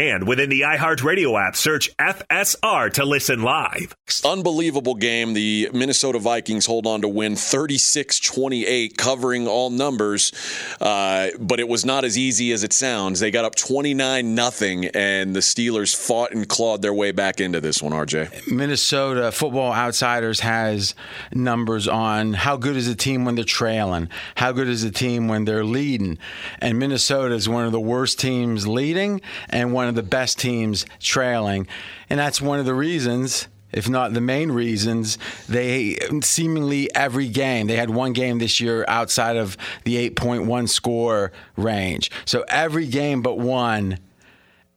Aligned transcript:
And 0.00 0.26
within 0.26 0.48
the 0.48 0.62
iHeartRadio 0.62 1.38
app, 1.38 1.54
search 1.54 1.94
FSR 1.98 2.90
to 2.94 3.04
listen 3.04 3.42
live. 3.42 3.94
Unbelievable 4.24 4.94
game. 4.94 5.34
The 5.34 5.68
Minnesota 5.74 6.18
Vikings 6.18 6.64
hold 6.64 6.86
on 6.86 7.02
to 7.02 7.08
win 7.08 7.36
36 7.36 8.18
28, 8.18 8.96
covering 8.96 9.46
all 9.46 9.68
numbers. 9.68 10.32
Uh, 10.80 11.28
but 11.38 11.60
it 11.60 11.68
was 11.68 11.84
not 11.84 12.06
as 12.06 12.16
easy 12.16 12.50
as 12.52 12.64
it 12.64 12.72
sounds. 12.72 13.20
They 13.20 13.30
got 13.30 13.44
up 13.44 13.56
29 13.56 14.34
nothing, 14.34 14.86
and 14.86 15.36
the 15.36 15.40
Steelers 15.40 15.94
fought 15.94 16.32
and 16.32 16.48
clawed 16.48 16.80
their 16.80 16.94
way 16.94 17.12
back 17.12 17.38
into 17.38 17.60
this 17.60 17.82
one, 17.82 17.92
RJ. 17.92 18.50
Minnesota 18.50 19.30
Football 19.30 19.74
Outsiders 19.74 20.40
has 20.40 20.94
numbers 21.30 21.86
on 21.86 22.32
how 22.32 22.56
good 22.56 22.76
is 22.76 22.88
a 22.88 22.96
team 22.96 23.26
when 23.26 23.34
they're 23.34 23.44
trailing, 23.44 24.08
how 24.36 24.52
good 24.52 24.68
is 24.68 24.82
a 24.82 24.90
team 24.90 25.28
when 25.28 25.44
they're 25.44 25.62
leading. 25.62 26.16
And 26.58 26.78
Minnesota 26.78 27.34
is 27.34 27.50
one 27.50 27.66
of 27.66 27.72
the 27.72 27.80
worst 27.80 28.18
teams 28.18 28.66
leading 28.66 29.20
and 29.50 29.74
one 29.74 29.89
of 29.90 29.94
the 29.94 30.02
best 30.02 30.38
teams 30.38 30.86
trailing. 30.98 31.66
And 32.08 32.18
that's 32.18 32.40
one 32.40 32.58
of 32.58 32.64
the 32.66 32.74
reasons 32.74 33.48
if 33.72 33.88
not 33.88 34.12
the 34.14 34.20
main 34.20 34.50
reasons, 34.50 35.18
they 35.48 35.98
seemingly 36.22 36.92
every 36.94 37.28
game, 37.28 37.66
they 37.66 37.76
had 37.76 37.90
one 37.90 38.12
game 38.12 38.38
this 38.38 38.60
year 38.60 38.84
outside 38.88 39.36
of 39.36 39.56
the 39.84 40.10
8.1 40.10 40.68
score 40.68 41.32
range. 41.56 42.10
So 42.24 42.44
every 42.48 42.86
game 42.86 43.22
but 43.22 43.38
one, 43.38 43.98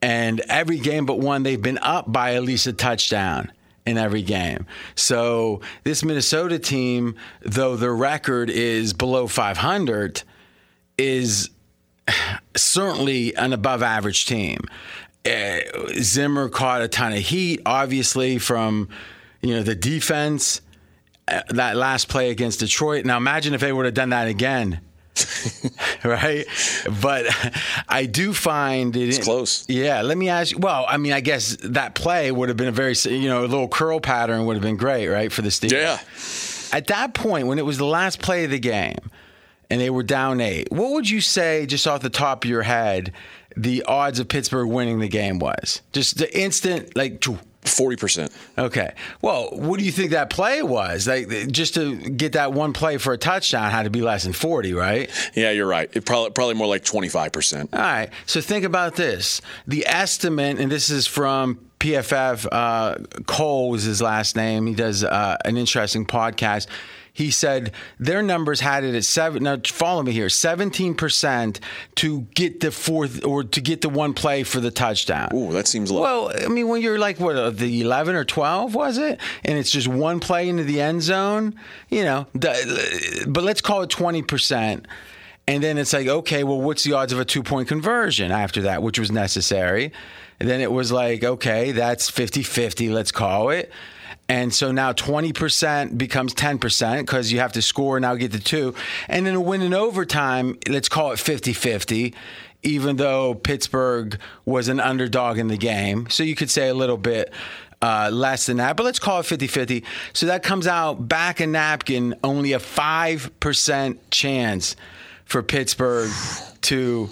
and 0.02 0.42
every 0.42 0.80
game 0.80 1.06
but 1.06 1.20
one, 1.20 1.44
they've 1.44 1.62
been 1.62 1.80
up 1.80 2.12
by 2.12 2.36
at 2.36 2.44
least 2.44 2.68
a 2.68 2.74
touchdown 2.74 3.52
in 3.86 3.98
every 3.98 4.22
game. 4.22 4.66
So 4.96 5.62
this 5.84 6.04
Minnesota 6.04 6.60
team, 6.60 7.16
though 7.42 7.76
their 7.76 7.96
record 7.96 8.50
is 8.50 8.94
below 8.94 9.28
500, 9.28 10.24
is 10.98 11.50
certainly 12.56 13.36
an 13.36 13.54
above 13.54 13.82
average 13.82 14.26
team. 14.26 14.60
Uh, 15.26 15.60
Zimmer 16.02 16.50
caught 16.50 16.82
a 16.82 16.88
ton 16.88 17.14
of 17.14 17.20
heat, 17.20 17.62
obviously, 17.66 18.38
from 18.40 18.90
you 19.42 19.54
know 19.54 19.64
the 19.64 19.76
defense. 19.76 20.62
Uh, 21.26 21.42
that 21.52 21.78
last 21.78 22.10
play 22.10 22.32
against 22.32 22.60
Detroit. 22.60 23.06
Now 23.06 23.16
imagine 23.16 23.54
if 23.54 23.62
they 23.62 23.72
would 23.72 23.86
have 23.86 23.94
done 23.94 24.10
that 24.10 24.28
again. 24.28 24.82
right? 26.04 26.46
But 27.02 27.26
I 27.88 28.06
do 28.06 28.34
find 28.34 28.96
it 28.96 29.10
it's 29.10 29.24
close. 29.24 29.66
Yeah, 29.70 30.02
let 30.02 30.18
me 30.18 30.30
ask 30.30 30.52
you. 30.52 30.58
Well, 30.58 30.86
I 30.88 30.98
mean, 30.98 31.14
I 31.14 31.22
guess 31.22 31.56
that 31.64 31.96
play 31.96 32.32
would 32.32 32.50
have 32.50 32.58
been 32.58 32.68
a 32.68 32.72
very, 32.74 32.96
you 33.06 33.30
know, 33.30 33.42
a 33.42 33.48
little 33.48 33.68
curl 33.68 34.00
pattern 34.00 34.46
would 34.46 34.56
have 34.56 34.64
been 34.64 34.76
great, 34.76 35.08
right, 35.08 35.32
for 35.32 35.42
the 35.42 35.50
Steelers. 35.50 36.72
Yeah. 36.72 36.78
At 36.78 36.88
that 36.88 37.14
point, 37.14 37.48
when 37.48 37.60
it 37.60 37.66
was 37.66 37.78
the 37.78 37.86
last 37.86 38.20
play 38.20 38.46
of 38.46 38.52
the 38.52 38.60
game 38.60 38.98
and 39.74 39.82
they 39.82 39.90
were 39.90 40.04
down 40.04 40.40
eight, 40.40 40.72
what 40.72 40.92
would 40.92 41.10
you 41.10 41.20
say, 41.20 41.66
just 41.66 41.88
off 41.88 42.04
the 42.04 42.10
top 42.12 42.44
of 42.44 42.50
your 42.50 42.62
head, 42.62 43.12
the 43.58 43.82
odds 43.88 44.20
of 44.20 44.28
Pittsburgh 44.28 44.70
winning 44.70 45.00
the 45.00 45.08
game 45.08 45.40
was? 45.40 45.82
Just 45.92 46.20
the 46.20 46.40
instant, 46.40 46.96
like, 46.96 47.24
Forty 47.66 47.96
percent. 47.96 48.32
Okay. 48.58 48.94
Well, 49.22 49.48
what 49.54 49.80
do 49.80 49.86
you 49.86 49.92
think 49.94 50.12
that 50.12 50.30
play 50.30 50.62
was? 50.62 51.08
Like, 51.08 51.30
just 51.50 51.76
to 51.76 51.96
get 51.96 52.34
that 52.34 52.52
one 52.52 52.74
play 52.74 52.98
for 52.98 53.14
a 53.14 53.18
touchdown 53.18 53.72
had 53.72 53.84
to 53.84 53.90
be 53.90 54.02
less 54.02 54.24
than 54.24 54.34
forty, 54.34 54.74
right? 54.74 55.10
Yeah, 55.34 55.52
you're 55.52 55.66
right. 55.66 55.90
It 55.96 56.06
probably 56.06 56.32
probably 56.32 56.56
more 56.56 56.68
like 56.68 56.84
twenty 56.84 57.08
five 57.08 57.32
percent. 57.32 57.70
All 57.72 57.80
right. 57.80 58.10
So 58.26 58.42
think 58.42 58.66
about 58.66 58.98
this: 58.98 59.40
the 59.66 59.88
estimate, 59.88 60.60
and 60.60 60.70
this 60.70 60.90
is 60.90 61.08
from 61.08 61.58
PFF. 61.80 62.46
Uh, 62.52 62.96
Cole 63.28 63.70
was 63.70 63.84
his 63.84 64.02
last 64.02 64.36
name. 64.36 64.68
He 64.68 64.76
does 64.76 65.06
uh, 65.06 65.38
an 65.46 65.56
interesting 65.56 66.06
podcast 66.06 66.68
he 67.14 67.30
said 67.30 67.72
their 68.00 68.24
numbers 68.24 68.60
had 68.60 68.84
it 68.84 68.96
at 68.96 69.06
seven. 69.06 69.44
Now 69.44 69.58
follow 69.64 70.02
me 70.02 70.12
here, 70.12 70.30
seventeen 70.30 70.96
percent 70.96 71.60
to 71.96 72.22
get 72.34 72.60
the 72.60 72.72
fourth 72.72 73.24
or 73.24 73.44
to 73.44 73.62
get 73.62 73.82
the 73.82 73.90
one 73.90 74.14
play 74.16 74.44
for 74.44 74.60
the 74.60 74.72
touchdown. 74.72 75.30
Ooh, 75.34 75.54
that 75.54 75.68
seems 75.68 75.92
low. 75.92 76.02
Well, 76.02 76.32
I 76.44 76.48
mean, 76.48 76.68
when 76.68 76.82
you're 76.82 76.98
like 76.98 77.20
what 77.20 77.36
uh, 77.36 77.52
the 77.52 77.82
eleven 77.82 78.16
or 78.16 78.26
twelve 78.26 78.74
was 78.74 78.98
it, 78.98 79.20
and 79.46 79.58
it's 79.58 79.70
just 79.70 79.88
one 79.88 80.20
play 80.20 80.50
into 80.50 80.64
the 80.64 80.82
end 80.82 81.04
zone, 81.04 81.56
you 81.90 82.04
know. 82.04 82.26
The, 82.34 83.26
but 83.28 83.44
let's 83.44 83.62
call 83.62 83.84
it 83.84 83.92
twenty 83.92 84.24
percent. 84.24 84.88
And 85.46 85.62
then 85.62 85.78
it's 85.78 85.92
like, 85.92 86.08
okay, 86.08 86.46
well, 86.46 86.62
what's 86.62 86.84
the 86.84 86.94
odds 86.94 87.12
of 87.12 87.20
a 87.20 87.26
two 87.26 87.44
point 87.44 87.68
conversion 87.68 88.32
after 88.32 88.64
that, 88.64 88.82
which 88.82 88.98
was 88.98 89.12
necessary? 89.12 89.92
And 90.40 90.50
then 90.50 90.62
it 90.62 90.72
was 90.72 90.92
like, 90.92 91.24
okay, 91.24 91.74
that's 91.74 92.10
50 92.10 92.44
50, 92.44 92.90
let's 92.90 93.12
call 93.12 93.50
it. 93.50 93.72
And 94.30 94.54
so 94.54 94.72
now 94.72 94.94
20% 94.94 95.98
becomes 95.98 96.34
10% 96.34 97.00
because 97.00 97.32
you 97.32 97.40
have 97.40 97.54
to 97.54 97.62
score 97.62 98.00
now 98.00 98.16
get 98.16 98.32
the 98.32 98.40
two. 98.40 98.74
And 99.08 99.26
then 99.26 99.36
a 99.36 99.42
win 99.42 99.62
in 99.62 99.74
overtime, 99.74 100.58
let's 100.68 100.90
call 100.90 101.12
it 101.12 101.20
50 101.20 101.54
50, 101.54 102.14
even 102.64 102.96
though 102.96 103.36
Pittsburgh 103.36 104.18
was 104.46 104.70
an 104.70 104.80
underdog 104.80 105.38
in 105.38 105.48
the 105.48 105.58
game. 105.58 106.10
So 106.10 106.24
you 106.24 106.36
could 106.36 106.50
say 106.50 106.70
a 106.70 106.74
little 106.74 106.98
bit 106.98 107.34
uh, 107.82 108.10
less 108.14 108.46
than 108.46 108.58
that, 108.58 108.78
but 108.78 108.84
let's 108.84 109.00
call 109.00 109.20
it 109.20 109.26
50 109.26 109.48
50. 109.48 109.84
So 110.14 110.28
that 110.28 110.42
comes 110.42 110.68
out 110.68 111.10
back 111.10 111.42
a 111.42 111.48
napkin, 111.48 112.16
only 112.24 112.54
a 112.54 112.60
5% 112.60 113.98
chance 114.10 114.76
for 115.26 115.44
Pittsburgh 115.44 116.12
to 116.62 117.10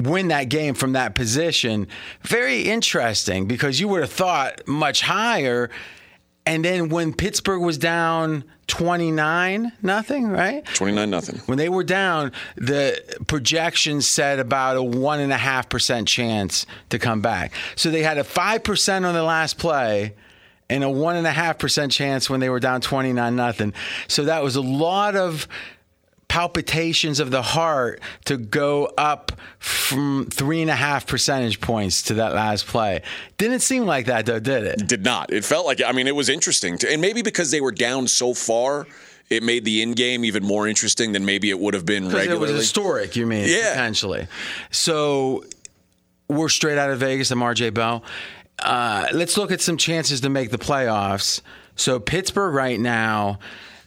win 0.00 0.28
that 0.28 0.48
game 0.48 0.74
from 0.74 0.92
that 0.92 1.14
position. 1.14 1.86
Very 2.22 2.62
interesting 2.62 3.46
because 3.46 3.78
you 3.78 3.88
would 3.88 4.00
have 4.00 4.12
thought 4.12 4.66
much 4.66 5.02
higher 5.02 5.70
and 6.46 6.64
then 6.64 6.88
when 6.88 7.12
Pittsburgh 7.12 7.60
was 7.60 7.76
down 7.76 8.44
29 8.68 9.72
nothing, 9.82 10.28
right? 10.28 10.64
29 10.64 11.10
nothing. 11.10 11.40
When 11.46 11.58
they 11.58 11.68
were 11.68 11.84
down, 11.84 12.32
the 12.56 13.00
projections 13.26 14.06
said 14.08 14.38
about 14.38 14.76
a 14.76 14.82
one 14.82 15.20
and 15.20 15.32
a 15.32 15.36
half 15.36 15.68
percent 15.68 16.08
chance 16.08 16.66
to 16.90 16.98
come 16.98 17.20
back. 17.20 17.52
So 17.74 17.90
they 17.90 18.02
had 18.02 18.18
a 18.18 18.24
five 18.24 18.62
percent 18.64 19.04
on 19.04 19.14
the 19.14 19.22
last 19.22 19.58
play 19.58 20.14
and 20.68 20.82
a 20.82 20.90
one 20.90 21.16
and 21.16 21.26
a 21.26 21.32
half 21.32 21.58
percent 21.58 21.92
chance 21.92 22.28
when 22.28 22.40
they 22.40 22.48
were 22.48 22.60
down 22.60 22.80
29 22.80 23.36
nothing. 23.36 23.72
So 24.08 24.24
that 24.24 24.42
was 24.42 24.56
a 24.56 24.62
lot 24.62 25.16
of 25.16 25.46
palpitations 26.36 27.18
of 27.18 27.30
the 27.30 27.40
heart 27.40 27.98
to 28.26 28.36
go 28.36 28.92
up 28.98 29.32
from 29.58 30.28
three 30.30 30.60
and 30.60 30.70
a 30.70 30.74
half 30.74 31.06
percentage 31.06 31.62
points 31.62 32.02
to 32.02 32.12
that 32.12 32.34
last 32.34 32.66
play. 32.66 33.00
Didn't 33.38 33.60
seem 33.60 33.86
like 33.86 34.04
that 34.04 34.26
though, 34.26 34.38
did 34.38 34.64
it? 34.64 34.86
Did 34.86 35.02
not. 35.02 35.32
It 35.32 35.46
felt 35.46 35.64
like 35.64 35.80
I 35.82 35.92
mean 35.92 36.06
it 36.06 36.14
was 36.14 36.28
interesting, 36.28 36.76
to, 36.78 36.92
and 36.92 37.00
maybe 37.00 37.22
because 37.22 37.50
they 37.52 37.62
were 37.62 37.72
down 37.72 38.06
so 38.06 38.34
far. 38.34 38.86
It 39.30 39.42
made 39.42 39.64
the 39.64 39.80
in 39.80 39.92
game 39.92 40.26
even 40.26 40.44
more 40.44 40.68
interesting 40.68 41.12
than 41.12 41.24
maybe 41.24 41.48
it 41.48 41.58
would 41.58 41.72
have 41.72 41.86
been 41.86 42.10
regularly. 42.10 42.50
It 42.50 42.52
was 42.52 42.60
historic, 42.60 43.16
you 43.16 43.26
mean? 43.26 43.48
Yeah. 43.48 43.70
Potentially. 43.70 44.26
So 44.70 45.42
we're 46.28 46.50
straight 46.50 46.76
out 46.76 46.90
of 46.90 46.98
Vegas. 46.98 47.30
I'm 47.30 47.40
RJ 47.40 47.72
Bell. 47.72 48.04
Uh, 48.58 49.06
let's 49.14 49.38
look 49.38 49.50
at 49.50 49.62
some 49.62 49.78
chances 49.78 50.20
to 50.20 50.28
make 50.28 50.50
the 50.50 50.58
playoffs. 50.58 51.40
So 51.76 51.98
Pittsburgh 51.98 52.54
right 52.54 52.78
now, 52.78 53.38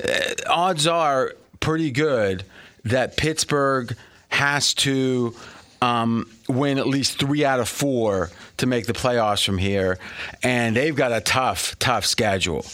uh, 0.03 0.09
odds 0.49 0.87
are 0.87 1.35
pretty 1.59 1.91
good 1.91 2.43
that 2.85 3.17
Pittsburgh 3.17 3.95
has 4.29 4.73
to 4.75 5.35
um, 5.81 6.29
win 6.47 6.77
at 6.77 6.87
least 6.87 7.19
three 7.19 7.45
out 7.45 7.59
of 7.59 7.69
four 7.69 8.29
to 8.57 8.65
make 8.65 8.85
the 8.85 8.93
playoffs 8.93 9.43
from 9.43 9.57
here. 9.57 9.97
And 10.43 10.75
they've 10.75 10.95
got 10.95 11.11
a 11.11 11.21
tough, 11.21 11.77
tough 11.79 12.05
schedule. 12.05 12.65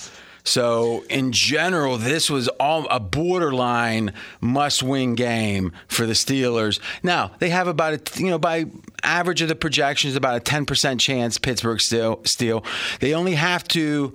So, 0.47 1.03
in 1.09 1.31
general, 1.31 1.97
this 1.97 2.29
was 2.29 2.47
all 2.59 2.85
a 2.91 2.99
borderline 2.99 4.13
must-win 4.41 5.15
game 5.15 5.71
for 5.87 6.05
the 6.05 6.13
Steelers. 6.13 6.79
Now 7.01 7.31
they 7.39 7.49
have 7.49 7.67
about 7.67 7.93
a 7.93 8.21
you 8.23 8.29
know 8.29 8.37
by 8.37 8.65
average 9.01 9.41
of 9.41 9.47
the 9.47 9.55
projections 9.55 10.15
about 10.15 10.35
a 10.35 10.39
ten 10.39 10.67
percent 10.67 11.01
chance 11.01 11.39
Pittsburgh 11.39 11.81
still 11.81 12.21
steal. 12.25 12.63
They 12.99 13.15
only 13.15 13.33
have 13.33 13.67
to 13.69 14.13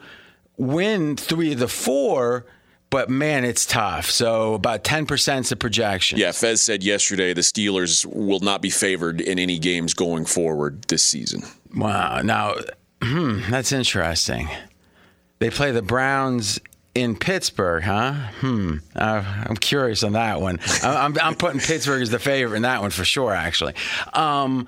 win 0.57 1.17
three 1.17 1.53
of 1.53 1.59
the 1.59 1.67
four 1.67 2.47
but 2.91 3.09
man, 3.09 3.45
it's 3.45 3.65
tough. 3.65 4.11
So 4.11 4.55
about 4.55 4.83
10% 4.83 5.41
is 5.41 5.48
the 5.48 5.57
projection. 5.57 6.19
Yeah, 6.19 6.33
Fez 6.33 6.60
said 6.60 6.83
yesterday 6.83 7.33
the 7.33 7.41
Steelers 7.41 8.04
will 8.04 8.41
not 8.41 8.60
be 8.60 8.71
favored 8.71 9.21
in 9.21 9.39
any 9.39 9.59
games 9.59 9.95
going 9.95 10.25
forward 10.25 10.83
this 10.89 11.03
season. 11.03 11.42
Wow. 11.75 12.21
Now, 12.22 12.57
hmm, 13.03 13.41
that's 13.48 13.71
interesting. 13.71 14.48
They 15.39 15.51
play 15.51 15.71
the 15.71 15.83
Browns 15.83 16.60
in 16.95 17.16
Pittsburgh, 17.16 17.84
huh? 17.84 18.13
Hmm. 18.41 18.78
Uh, 18.97 19.22
I'm 19.47 19.57
curious 19.57 20.03
on 20.03 20.13
that 20.13 20.41
one. 20.41 20.59
I'm, 20.83 21.16
I'm, 21.22 21.37
putting 21.37 21.60
Pittsburgh 21.60 22.03
as 22.03 22.10
the 22.10 22.19
favorite 22.19 22.57
in 22.57 22.63
that 22.63 22.83
one 22.83 22.91
for 22.91 23.04
sure, 23.04 23.33
actually. 23.33 23.75
Um, 24.13 24.66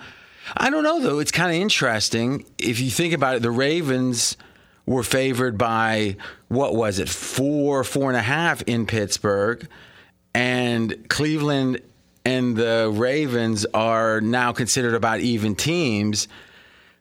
I 0.56 0.70
don't 0.70 0.84
know, 0.84 1.00
though. 1.00 1.18
It's 1.18 1.32
kind 1.32 1.50
of 1.50 1.56
interesting. 1.60 2.46
If 2.58 2.80
you 2.80 2.90
think 2.90 3.12
about 3.12 3.36
it, 3.36 3.42
the 3.42 3.50
Ravens– 3.50 4.36
were 4.86 5.02
favored 5.02 5.56
by 5.56 6.16
what 6.48 6.74
was 6.74 6.98
it, 6.98 7.08
four, 7.08 7.84
four 7.84 8.10
and 8.10 8.16
a 8.16 8.22
half 8.22 8.62
in 8.62 8.86
Pittsburgh, 8.86 9.68
and 10.34 11.08
Cleveland 11.08 11.80
and 12.24 12.56
the 12.56 12.90
Ravens 12.92 13.66
are 13.74 14.20
now 14.20 14.52
considered 14.52 14.94
about 14.94 15.20
even 15.20 15.54
teams. 15.54 16.28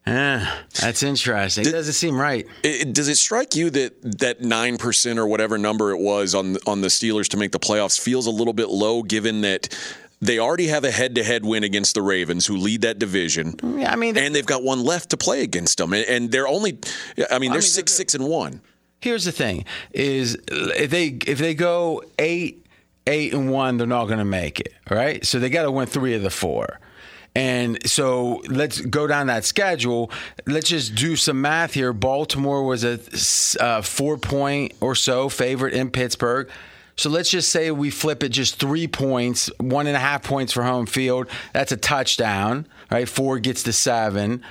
Yeah, 0.06 0.52
that's 0.80 1.04
interesting. 1.04 1.68
It 1.68 1.72
doesn't 1.72 1.94
seem 1.94 2.20
right. 2.20 2.48
It, 2.64 2.92
does 2.92 3.08
it 3.08 3.18
strike 3.18 3.56
you 3.56 3.70
that 3.70 4.20
that 4.20 4.42
nine 4.42 4.78
percent 4.78 5.20
or 5.20 5.28
whatever 5.28 5.60
number 5.60 5.92
it 5.92 6.00
was 6.00 6.34
on 6.34 6.58
on 6.66 6.82
the 6.82 6.88
Steelers 6.88 7.28
to 7.30 7.38
make 7.38 7.52
the 7.52 7.60
playoffs 7.60 8.00
feels 8.00 8.26
a 8.26 8.32
little 8.32 8.54
bit 8.54 8.70
low, 8.70 9.04
given 9.04 9.42
that 9.42 9.78
they 10.22 10.38
already 10.38 10.68
have 10.68 10.84
a 10.84 10.92
head-to-head 10.92 11.44
win 11.44 11.64
against 11.64 11.96
the 11.96 12.02
Ravens, 12.02 12.46
who 12.46 12.56
lead 12.56 12.82
that 12.82 13.00
division. 13.00 13.56
Yeah, 13.64 13.92
I 13.92 13.96
mean, 13.96 14.18
and 14.18 14.36
they've 14.36 14.46
got 14.46 14.64
one 14.64 14.84
left 14.84 15.10
to 15.10 15.18
play 15.18 15.42
against 15.42 15.80
them, 15.80 15.94
and 15.94 16.32
they're 16.32 16.48
only, 16.48 16.72
I 16.72 16.74
mean, 16.74 17.18
they're 17.18 17.34
I 17.34 17.40
mean, 17.40 17.62
six, 17.62 17.94
six, 17.94 18.14
and 18.14 18.28
one. 18.28 18.62
Here's 19.00 19.26
the 19.26 19.32
thing: 19.32 19.66
is 19.92 20.38
if 20.48 20.92
they 20.92 21.08
if 21.08 21.40
they 21.40 21.56
go 21.56 22.04
eight, 22.20 22.66
eight 23.08 23.34
and 23.34 23.52
one, 23.52 23.78
they're 23.78 23.88
not 23.88 24.06
going 24.06 24.20
to 24.20 24.26
make 24.26 24.60
it. 24.60 24.74
Right, 24.90 25.26
so 25.26 25.40
they 25.40 25.50
got 25.50 25.64
to 25.64 25.72
win 25.72 25.88
three 25.88 26.14
of 26.14 26.22
the 26.22 26.30
four. 26.30 26.80
And 27.34 27.80
so 27.90 28.42
let's 28.50 28.82
go 28.82 29.08
down 29.08 29.28
that 29.28 29.46
schedule. 29.46 30.12
Let's 30.46 30.68
just 30.68 30.96
do 30.96 31.16
some 31.16 31.40
math 31.40 31.74
here. 31.74 31.94
Baltimore 31.94 32.64
was 32.64 32.84
a, 32.84 33.00
a 33.60 33.64
uh, 33.64 33.82
four 33.82 34.18
point 34.18 34.74
or 34.82 34.96
so 34.96 35.30
favorite 35.30 35.74
in 35.74 35.92
Pittsburgh. 35.92 36.50
So 37.02 37.10
let's 37.10 37.32
just 37.32 37.50
say 37.50 37.72
we 37.72 37.90
flip 37.90 38.22
it 38.22 38.30
just 38.30 38.60
three 38.60 38.88
points, 38.88 39.50
one 39.58 39.88
and 39.88 39.96
a 39.96 40.00
half 40.00 40.22
points 40.22 40.54
for 40.54 40.62
home 40.62 40.86
field. 40.86 41.26
That's 41.52 41.72
a 41.72 41.78
touchdown, 41.78 42.68
right? 42.92 43.10
Four 43.10 43.40
gets 43.40 43.64
to 43.64 43.74
seven. 43.74 44.44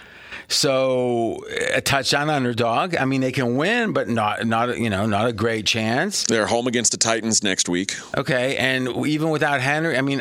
So 0.48 1.44
a 1.72 1.80
touchdown 1.80 2.28
underdog. 2.28 2.96
I 2.96 3.04
mean, 3.04 3.20
they 3.20 3.30
can 3.30 3.56
win, 3.56 3.92
but 3.92 4.08
not 4.08 4.44
not 4.48 4.76
you 4.78 4.90
know 4.90 5.06
not 5.06 5.28
a 5.28 5.32
great 5.32 5.64
chance. 5.64 6.24
They're 6.24 6.48
home 6.48 6.66
against 6.66 6.90
the 6.90 6.98
Titans 6.98 7.44
next 7.44 7.68
week. 7.68 7.94
Okay, 8.16 8.56
and 8.56 8.88
even 9.06 9.30
without 9.30 9.60
Henry, 9.60 9.96
I 9.96 10.00
mean, 10.00 10.20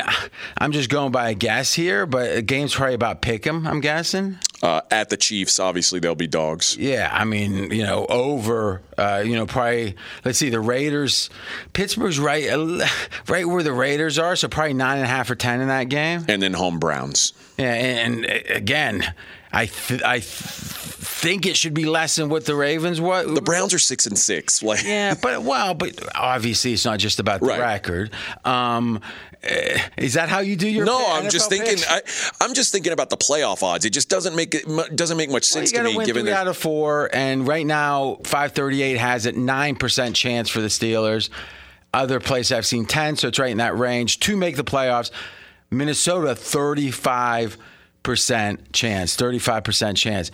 I'm 0.60 0.72
just 0.72 0.92
going 0.92 1.12
by 1.12 1.32
a 1.32 1.34
guess 1.34 1.74
here, 1.74 2.06
but 2.06 2.38
a 2.38 2.42
game's 2.44 2.76
probably 2.76 2.94
about 2.94 3.24
pick 3.24 3.48
'em. 3.48 3.66
I'm 3.66 3.82
guessing. 3.82 4.38
Uh, 4.62 4.82
at 4.92 5.10
the 5.10 5.16
Chiefs, 5.16 5.58
obviously 5.58 6.00
they'll 6.02 6.16
be 6.16 6.28
dogs. 6.28 6.76
Yeah, 6.78 7.10
I 7.12 7.24
mean, 7.24 7.72
you 7.72 7.84
know, 7.84 8.06
over, 8.08 8.82
uh, 8.98 9.24
you 9.26 9.36
know, 9.36 9.46
probably. 9.46 9.96
Let's 10.26 10.38
see, 10.38 10.50
the 10.50 10.60
Raiders, 10.60 11.30
Pittsburgh's 11.72 12.20
right, 12.20 12.50
right 13.28 13.46
where 13.48 13.64
the 13.64 13.72
Raiders 13.72 14.20
are, 14.20 14.36
so 14.36 14.50
probably 14.50 14.74
nine 14.74 14.98
and 14.98 15.06
a 15.06 15.10
half 15.10 15.30
or 15.30 15.36
ten 15.36 15.62
in 15.62 15.70
that 15.70 15.86
game. 15.86 16.26
And 16.28 16.42
then 16.42 16.54
home 16.54 16.78
Browns. 16.78 17.32
Yeah, 17.58 17.74
and, 17.74 18.26
and 18.26 18.50
again, 18.50 19.14
I 19.54 19.68
th- 19.68 20.04
I 20.04 20.20
th- 20.20 20.89
think 21.20 21.46
it 21.46 21.58
should 21.58 21.74
be 21.74 21.86
less 21.86 22.16
than 22.16 22.30
what 22.30 22.46
the 22.46 22.56
Ravens 22.56 23.02
what 23.02 23.34
the 23.34 23.42
Browns 23.42 23.74
are 23.74 23.80
six 23.80 24.06
and 24.06 24.18
six. 24.18 24.64
Like 24.70 24.84
yeah, 24.84 25.16
but 25.20 25.42
well, 25.42 25.74
but 25.74 25.98
obviously 26.16 26.74
it's 26.74 26.86
not 26.86 27.00
just 27.00 27.20
about 27.20 27.40
the 27.40 27.48
right. 27.48 27.60
record. 27.60 28.12
Um, 28.46 29.02
eh, 29.42 29.80
is 29.98 30.14
that 30.14 30.30
how 30.30 30.42
you 30.42 30.56
do 30.56 30.68
your? 30.68 30.86
No, 30.86 31.04
I'm 31.08 31.26
NFL 31.26 31.32
just 31.32 31.50
thinking. 31.50 31.78
I, 31.90 32.02
am 32.42 32.54
just 32.54 32.72
thinking 32.72 32.94
about 32.94 33.10
the 33.10 33.18
playoff 33.18 33.64
odds. 33.64 33.86
It 33.86 33.90
just 33.92 34.10
doesn't 34.10 34.36
make 34.36 34.54
it 34.54 34.96
doesn't 34.96 35.18
make 35.18 35.32
much 35.32 35.46
sense 35.46 35.74
well, 35.74 35.86
to 35.86 35.90
me. 35.90 35.98
Win 35.98 36.06
given 36.06 36.26
three 36.26 36.34
out 36.34 36.48
of 36.48 36.56
four, 36.56 37.10
and 37.14 37.48
right 37.48 37.66
now 37.66 38.20
538 38.26 38.98
has 38.98 39.26
it 39.26 39.36
nine 39.36 39.76
percent 39.76 40.16
chance 40.16 40.50
for 40.50 40.62
the 40.62 40.68
Steelers. 40.68 41.30
Other 41.94 42.20
place 42.20 42.52
I've 42.52 42.68
seen 42.68 42.86
ten, 42.86 43.16
so 43.16 43.30
it's 43.30 43.40
right 43.40 43.52
in 43.52 43.58
that 43.58 43.76
range 43.76 44.20
to 44.22 44.38
make 44.38 44.56
the 44.56 44.64
playoffs. 44.64 45.10
Minnesota 45.72 46.36
35 46.36 47.58
percent 48.04 48.72
chance, 48.74 49.16
35% 49.16 49.96
chance. 49.96 50.32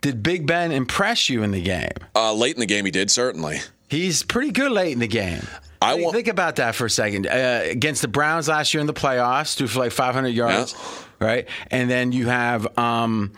Did 0.00 0.22
Big 0.22 0.46
Ben 0.46 0.72
impress 0.72 1.28
you 1.28 1.42
in 1.42 1.50
the 1.50 1.62
game? 1.62 1.90
Uh, 2.14 2.32
late 2.32 2.54
in 2.54 2.60
the 2.60 2.66
game, 2.66 2.84
he 2.84 2.90
did, 2.90 3.10
certainly. 3.10 3.58
He's 3.88 4.22
pretty 4.22 4.52
good 4.52 4.70
late 4.70 4.92
in 4.92 4.98
the 4.98 5.08
game. 5.08 5.42
I 5.80 5.94
want 5.94 6.14
think 6.14 6.28
about 6.28 6.56
that 6.56 6.74
for 6.74 6.86
a 6.86 6.90
second. 6.90 7.26
Uh, 7.26 7.62
against 7.64 8.02
the 8.02 8.08
Browns 8.08 8.48
last 8.48 8.74
year 8.74 8.80
in 8.80 8.86
the 8.86 8.94
playoffs, 8.94 9.56
threw 9.56 9.66
for 9.66 9.80
like 9.80 9.92
500 9.92 10.28
yards, 10.28 10.74
yeah. 10.74 11.26
right? 11.26 11.48
And 11.70 11.88
then 11.88 12.12
you 12.12 12.26
have 12.26 12.78
um, 12.78 13.32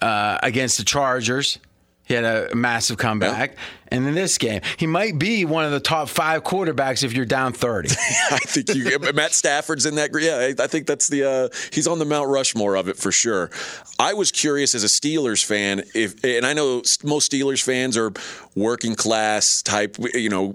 uh, 0.00 0.38
against 0.42 0.78
the 0.78 0.84
Chargers, 0.84 1.58
he 2.06 2.14
had 2.14 2.24
a 2.24 2.54
massive 2.54 2.98
comeback. 2.98 3.50
Yep. 3.50 3.58
And 3.88 4.06
in 4.06 4.14
this 4.14 4.36
game, 4.38 4.60
he 4.76 4.86
might 4.86 5.18
be 5.18 5.44
one 5.44 5.64
of 5.64 5.70
the 5.70 5.80
top 5.80 6.08
five 6.08 6.42
quarterbacks 6.42 7.02
if 7.02 7.12
you're 7.12 7.24
down 7.24 7.52
30. 7.52 7.88
I 8.30 8.38
think 8.38 8.74
you, 8.74 8.98
Matt 9.14 9.32
Stafford's 9.32 9.86
in 9.86 9.94
that. 9.94 10.10
Yeah, 10.20 10.62
I 10.62 10.66
think 10.66 10.86
that's 10.86 11.08
the, 11.08 11.24
uh, 11.24 11.48
he's 11.72 11.86
on 11.86 11.98
the 11.98 12.04
Mount 12.04 12.28
Rushmore 12.28 12.76
of 12.76 12.88
it 12.88 12.96
for 12.96 13.10
sure. 13.10 13.50
I 13.98 14.14
was 14.14 14.32
curious 14.32 14.74
as 14.74 14.84
a 14.84 14.88
Steelers 14.88 15.44
fan, 15.44 15.84
if, 15.94 16.22
and 16.24 16.44
I 16.44 16.52
know 16.52 16.82
most 17.02 17.32
Steelers 17.32 17.62
fans 17.62 17.96
are 17.96 18.12
working 18.54 18.94
class 18.94 19.62
type, 19.62 19.96
you 20.12 20.28
know, 20.28 20.54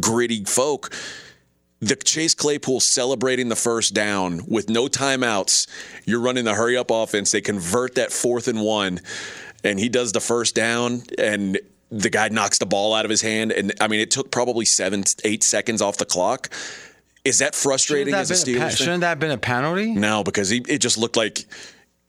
gritty 0.00 0.44
folk 0.44 0.92
the 1.80 1.96
Chase 1.96 2.32
Claypool 2.32 2.78
celebrating 2.78 3.48
the 3.48 3.56
first 3.56 3.92
down 3.92 4.42
with 4.46 4.70
no 4.70 4.86
timeouts. 4.86 5.66
You're 6.06 6.20
running 6.20 6.44
the 6.44 6.54
hurry 6.54 6.76
up 6.76 6.92
offense. 6.92 7.32
They 7.32 7.40
convert 7.40 7.96
that 7.96 8.12
fourth 8.12 8.46
and 8.46 8.62
one 8.62 9.00
and 9.64 9.78
he 9.78 9.88
does 9.88 10.12
the 10.12 10.20
first 10.20 10.54
down 10.54 11.02
and 11.18 11.58
the 11.90 12.10
guy 12.10 12.28
knocks 12.28 12.58
the 12.58 12.66
ball 12.66 12.94
out 12.94 13.04
of 13.04 13.10
his 13.10 13.20
hand 13.20 13.52
and 13.52 13.72
I 13.80 13.88
mean 13.88 14.00
it 14.00 14.10
took 14.10 14.30
probably 14.30 14.64
7 14.64 15.04
8 15.24 15.42
seconds 15.42 15.82
off 15.82 15.98
the 15.98 16.04
clock. 16.06 16.50
Is 17.24 17.38
that 17.38 17.54
frustrating 17.54 18.12
that 18.12 18.22
as 18.22 18.30
a 18.30 18.34
Steelers? 18.34 18.72
A, 18.72 18.76
shouldn't 18.76 19.00
that 19.02 19.10
have 19.10 19.20
been 19.20 19.30
a 19.30 19.38
penalty? 19.38 19.92
No, 19.92 20.24
because 20.24 20.48
he, 20.48 20.64
it 20.68 20.78
just 20.78 20.98
looked 20.98 21.16
like 21.16 21.46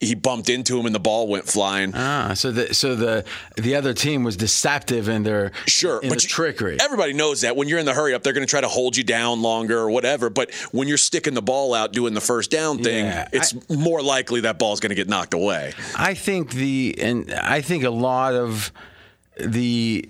he 0.06 0.14
bumped 0.14 0.48
into 0.48 0.78
him 0.78 0.86
and 0.86 0.94
the 0.94 1.00
ball 1.00 1.28
went 1.28 1.46
flying. 1.46 1.92
Ah, 1.94 2.32
so 2.34 2.50
the 2.50 2.74
so 2.74 2.94
the 2.94 3.24
the 3.56 3.74
other 3.74 3.94
team 3.94 4.24
was 4.24 4.36
deceptive 4.36 5.08
in 5.08 5.22
their 5.22 5.52
sure, 5.66 6.00
in 6.00 6.08
but 6.08 6.22
you, 6.22 6.28
trickery. 6.28 6.78
Everybody 6.80 7.12
knows 7.12 7.42
that 7.42 7.56
when 7.56 7.68
you're 7.68 7.78
in 7.78 7.86
the 7.86 7.94
hurry 7.94 8.14
up, 8.14 8.22
they're 8.22 8.32
going 8.32 8.46
to 8.46 8.50
try 8.50 8.60
to 8.60 8.68
hold 8.68 8.96
you 8.96 9.04
down 9.04 9.42
longer 9.42 9.78
or 9.78 9.90
whatever. 9.90 10.30
But 10.30 10.52
when 10.72 10.88
you're 10.88 10.96
sticking 10.98 11.34
the 11.34 11.42
ball 11.42 11.74
out 11.74 11.92
doing 11.92 12.14
the 12.14 12.20
first 12.20 12.50
down 12.50 12.78
thing, 12.78 13.06
yeah, 13.06 13.28
it's 13.32 13.54
I, 13.54 13.74
more 13.74 14.02
likely 14.02 14.40
that 14.42 14.58
ball's 14.58 14.80
going 14.80 14.90
to 14.90 14.96
get 14.96 15.08
knocked 15.08 15.34
away. 15.34 15.72
I 15.96 16.14
think 16.14 16.52
the 16.52 16.96
and 17.00 17.32
I 17.32 17.60
think 17.60 17.84
a 17.84 17.90
lot 17.90 18.34
of 18.34 18.72
the 19.38 20.08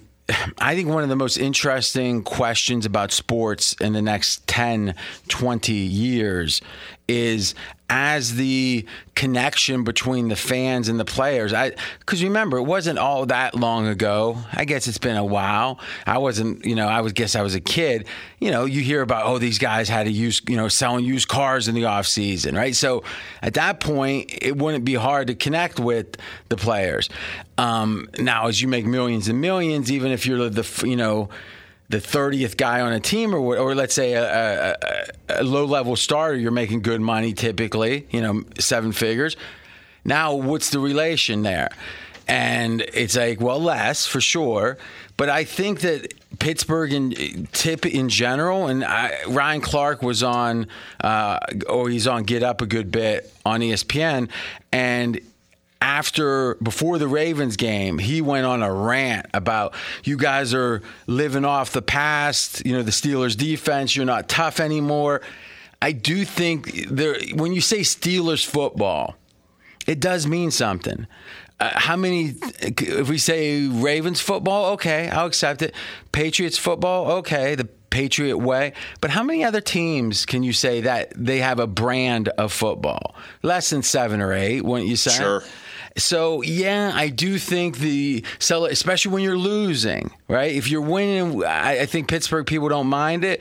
I 0.58 0.74
think 0.74 0.88
one 0.88 1.02
of 1.02 1.10
the 1.10 1.16
most 1.16 1.36
interesting 1.36 2.22
questions 2.22 2.86
about 2.86 3.12
sports 3.12 3.74
in 3.80 3.92
the 3.92 4.00
next 4.00 4.46
10, 4.46 4.94
20 5.28 5.72
years 5.72 6.62
is 7.06 7.54
as 7.90 8.34
the 8.36 8.86
connection 9.14 9.84
between 9.84 10.28
the 10.28 10.36
fans 10.36 10.88
and 10.88 10.98
the 10.98 11.04
players. 11.04 11.52
I 11.52 11.72
because 11.98 12.24
remember 12.24 12.56
it 12.56 12.62
wasn't 12.62 12.98
all 12.98 13.26
that 13.26 13.54
long 13.54 13.86
ago. 13.86 14.38
I 14.52 14.64
guess 14.64 14.88
it's 14.88 14.98
been 14.98 15.16
a 15.16 15.24
while. 15.24 15.78
I 16.06 16.18
wasn't, 16.18 16.64
you 16.64 16.74
know, 16.74 16.88
I 16.88 17.02
was 17.02 17.12
guess 17.12 17.36
I 17.36 17.42
was 17.42 17.54
a 17.54 17.60
kid. 17.60 18.06
You 18.40 18.50
know, 18.50 18.64
you 18.64 18.80
hear 18.80 19.02
about 19.02 19.26
oh 19.26 19.38
these 19.38 19.58
guys 19.58 19.88
had 19.88 20.04
to 20.04 20.12
use, 20.12 20.40
you 20.48 20.56
know, 20.56 20.68
selling 20.68 21.04
used 21.04 21.28
cars 21.28 21.68
in 21.68 21.74
the 21.74 21.84
off 21.84 22.06
season, 22.06 22.54
right? 22.54 22.74
So 22.74 23.04
at 23.42 23.54
that 23.54 23.80
point, 23.80 24.30
it 24.40 24.56
wouldn't 24.56 24.84
be 24.84 24.94
hard 24.94 25.26
to 25.26 25.34
connect 25.34 25.78
with 25.78 26.16
the 26.48 26.56
players. 26.56 27.10
Um, 27.58 28.08
now, 28.18 28.48
as 28.48 28.62
you 28.62 28.68
make 28.68 28.86
millions 28.86 29.28
and 29.28 29.40
millions, 29.40 29.92
even 29.92 30.10
if 30.10 30.26
you're 30.26 30.48
the, 30.48 30.86
you 30.86 30.96
know 30.96 31.28
the 31.90 31.98
30th 31.98 32.56
guy 32.56 32.80
on 32.80 32.92
a 32.92 33.00
team, 33.00 33.34
or, 33.34 33.56
or 33.56 33.74
let's 33.74 33.94
say 33.94 34.14
a, 34.14 34.24
a, 34.24 34.76
a 35.23 35.23
low 35.42 35.64
level 35.64 35.96
starter, 35.96 36.36
you're 36.36 36.50
making 36.50 36.82
good 36.82 37.00
money 37.00 37.32
typically, 37.32 38.06
you 38.10 38.20
know, 38.20 38.44
seven 38.58 38.92
figures. 38.92 39.36
Now, 40.04 40.34
what's 40.34 40.70
the 40.70 40.78
relation 40.78 41.42
there? 41.42 41.70
And 42.26 42.80
it's 42.92 43.16
like, 43.16 43.40
well, 43.40 43.60
less 43.60 44.06
for 44.06 44.20
sure. 44.20 44.78
But 45.16 45.28
I 45.28 45.44
think 45.44 45.80
that 45.80 46.12
Pittsburgh 46.38 46.92
and 46.92 47.52
tip 47.52 47.86
in 47.86 48.08
general, 48.08 48.66
and 48.66 48.84
I, 48.84 49.16
Ryan 49.28 49.60
Clark 49.60 50.02
was 50.02 50.22
on, 50.22 50.66
uh, 51.02 51.38
or 51.68 51.88
he's 51.88 52.06
on 52.06 52.24
Get 52.24 52.42
Up 52.42 52.60
a 52.60 52.66
good 52.66 52.90
bit 52.90 53.32
on 53.44 53.60
ESPN, 53.60 54.28
and 54.72 55.20
after 55.84 56.54
before 56.56 56.96
the 56.96 57.06
Ravens 57.06 57.56
game, 57.56 57.98
he 57.98 58.22
went 58.22 58.46
on 58.46 58.62
a 58.62 58.72
rant 58.72 59.26
about 59.34 59.74
you 60.02 60.16
guys 60.16 60.54
are 60.54 60.80
living 61.06 61.44
off 61.44 61.72
the 61.72 61.82
past, 61.82 62.64
you 62.64 62.72
know, 62.72 62.82
the 62.82 62.90
Steelers 62.90 63.36
defense, 63.36 63.94
you're 63.94 64.06
not 64.06 64.26
tough 64.26 64.60
anymore. 64.60 65.20
I 65.82 65.92
do 65.92 66.24
think 66.24 66.88
there 66.88 67.16
when 67.34 67.52
you 67.52 67.60
say 67.60 67.80
Steelers 67.80 68.44
football, 68.46 69.16
it 69.86 70.00
does 70.00 70.26
mean 70.26 70.50
something. 70.50 71.06
Uh, 71.60 71.78
how 71.78 71.96
many 71.96 72.34
if 72.62 73.10
we 73.10 73.18
say 73.18 73.66
Ravens 73.66 74.22
football, 74.22 74.72
okay, 74.72 75.10
I'll 75.10 75.26
accept 75.26 75.60
it. 75.60 75.74
Patriots 76.12 76.56
football, 76.56 77.10
okay, 77.18 77.56
the 77.56 77.68
Patriot 77.90 78.38
way. 78.38 78.72
But 79.02 79.10
how 79.10 79.22
many 79.22 79.44
other 79.44 79.60
teams 79.60 80.24
can 80.24 80.42
you 80.42 80.54
say 80.54 80.80
that 80.80 81.12
they 81.14 81.40
have 81.40 81.60
a 81.60 81.66
brand 81.66 82.30
of 82.30 82.54
football? 82.54 83.14
Less 83.42 83.68
than 83.68 83.82
seven 83.82 84.22
or 84.22 84.32
eight, 84.32 84.62
wouldn't 84.62 84.88
you 84.88 84.96
say? 84.96 85.10
Sure. 85.10 85.42
So 85.96 86.42
yeah, 86.42 86.92
I 86.94 87.08
do 87.08 87.38
think 87.38 87.78
the 87.78 88.24
seller, 88.38 88.68
especially 88.68 89.12
when 89.12 89.22
you're 89.22 89.38
losing, 89.38 90.10
right? 90.28 90.52
If 90.52 90.68
you're 90.68 90.80
winning, 90.80 91.44
I, 91.44 91.82
I 91.82 91.86
think 91.86 92.08
Pittsburgh 92.08 92.46
people 92.46 92.68
don't 92.68 92.88
mind 92.88 93.24
it 93.24 93.40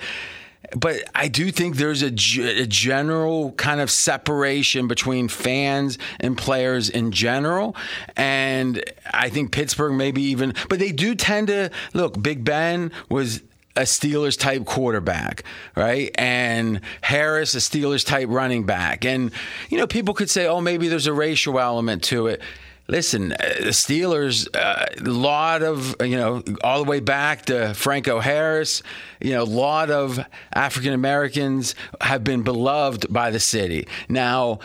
but 0.76 1.04
I 1.14 1.28
do 1.28 1.52
think 1.52 1.76
there's 1.76 2.02
a, 2.02 2.08
a, 2.08 2.66
general 2.66 3.52
kind 3.54 3.82
of 3.82 3.92
separation 3.92 4.88
between 4.88 5.28
fans 5.28 5.98
and 6.20 6.38
players 6.38 6.90
in 6.90 7.12
general. 7.12 7.76
And 8.16 8.84
I 9.14 9.30
think 9.30 9.52
Pittsburgh 9.52 9.94
maybe 9.94 10.22
even, 10.24 10.54
but 10.70 10.80
they 10.80 10.92
do 10.92 11.16
tend 11.16 11.48
to 11.48 11.70
look, 11.94 12.22
Big 12.22 12.44
Ben 12.44 12.92
was 13.10 13.42
a 13.76 13.82
Steelers 13.82 14.38
type 14.38 14.66
quarterback, 14.66 15.44
right? 15.76 16.12
And 16.16 16.82
Harris, 17.02 17.56
a 17.56 17.58
Steelers 17.58 18.06
type 18.06 18.30
running 18.30 18.66
back. 18.66 19.04
And, 19.04 19.32
you 19.70 19.78
know, 19.78 19.88
people 19.88 20.14
could 20.14 20.30
say, 20.30 20.46
oh, 20.46 20.62
maybe 20.62 20.88
there's 20.88 21.08
a 21.08 21.14
racial 21.14 21.60
element 21.60 22.04
to 22.04 22.28
it. 22.28 22.42
listen, 22.88 23.32
uh, 23.34 23.38
the 23.60 23.70
Steelers, 23.70 24.48
uh, 24.56 24.86
a 25.00 25.10
lot 25.10 25.64
of, 25.64 25.96
you 26.02 26.18
know, 26.18 26.44
all 26.64 26.84
the 26.84 26.90
way 26.90 27.00
back 27.00 27.46
to 27.46 27.74
Franco 27.74 28.20
Harris, 28.20 28.84
you 29.22 29.32
know, 29.32 29.44
a 29.44 29.46
lot 29.46 29.90
of 29.90 30.20
African 30.54 30.94
Americans 30.94 31.76
have 32.02 32.24
been 32.24 32.44
beloved 32.44 33.12
by 33.12 33.32
the 33.32 33.40
city. 33.40 33.88
Now, 34.10 34.60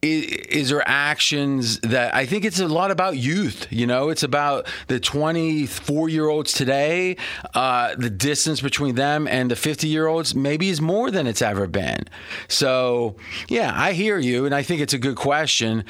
is 0.00 0.70
there 0.70 0.82
actions 0.86 1.80
that 1.80 2.14
I 2.14 2.24
think 2.26 2.44
it's 2.44 2.60
a 2.60 2.68
lot 2.68 2.90
about 2.90 3.16
youth? 3.16 3.66
You 3.70 3.86
know, 3.86 4.10
it's 4.10 4.22
about 4.22 4.68
the 4.86 5.00
24 5.00 6.08
year 6.08 6.28
olds 6.28 6.52
today. 6.52 7.16
Uh, 7.54 7.94
the 7.96 8.10
distance 8.10 8.60
between 8.60 8.94
them 8.94 9.26
and 9.26 9.50
the 9.50 9.56
50 9.56 9.88
year 9.88 10.06
olds 10.06 10.34
maybe 10.34 10.68
is 10.68 10.80
more 10.80 11.10
than 11.10 11.26
it's 11.26 11.42
ever 11.42 11.66
been. 11.66 12.04
So, 12.46 13.16
yeah, 13.48 13.72
I 13.74 13.92
hear 13.92 14.18
you, 14.18 14.46
and 14.46 14.54
I 14.54 14.62
think 14.62 14.80
it's 14.80 14.94
a 14.94 14.98
good 14.98 15.16
question. 15.16 15.84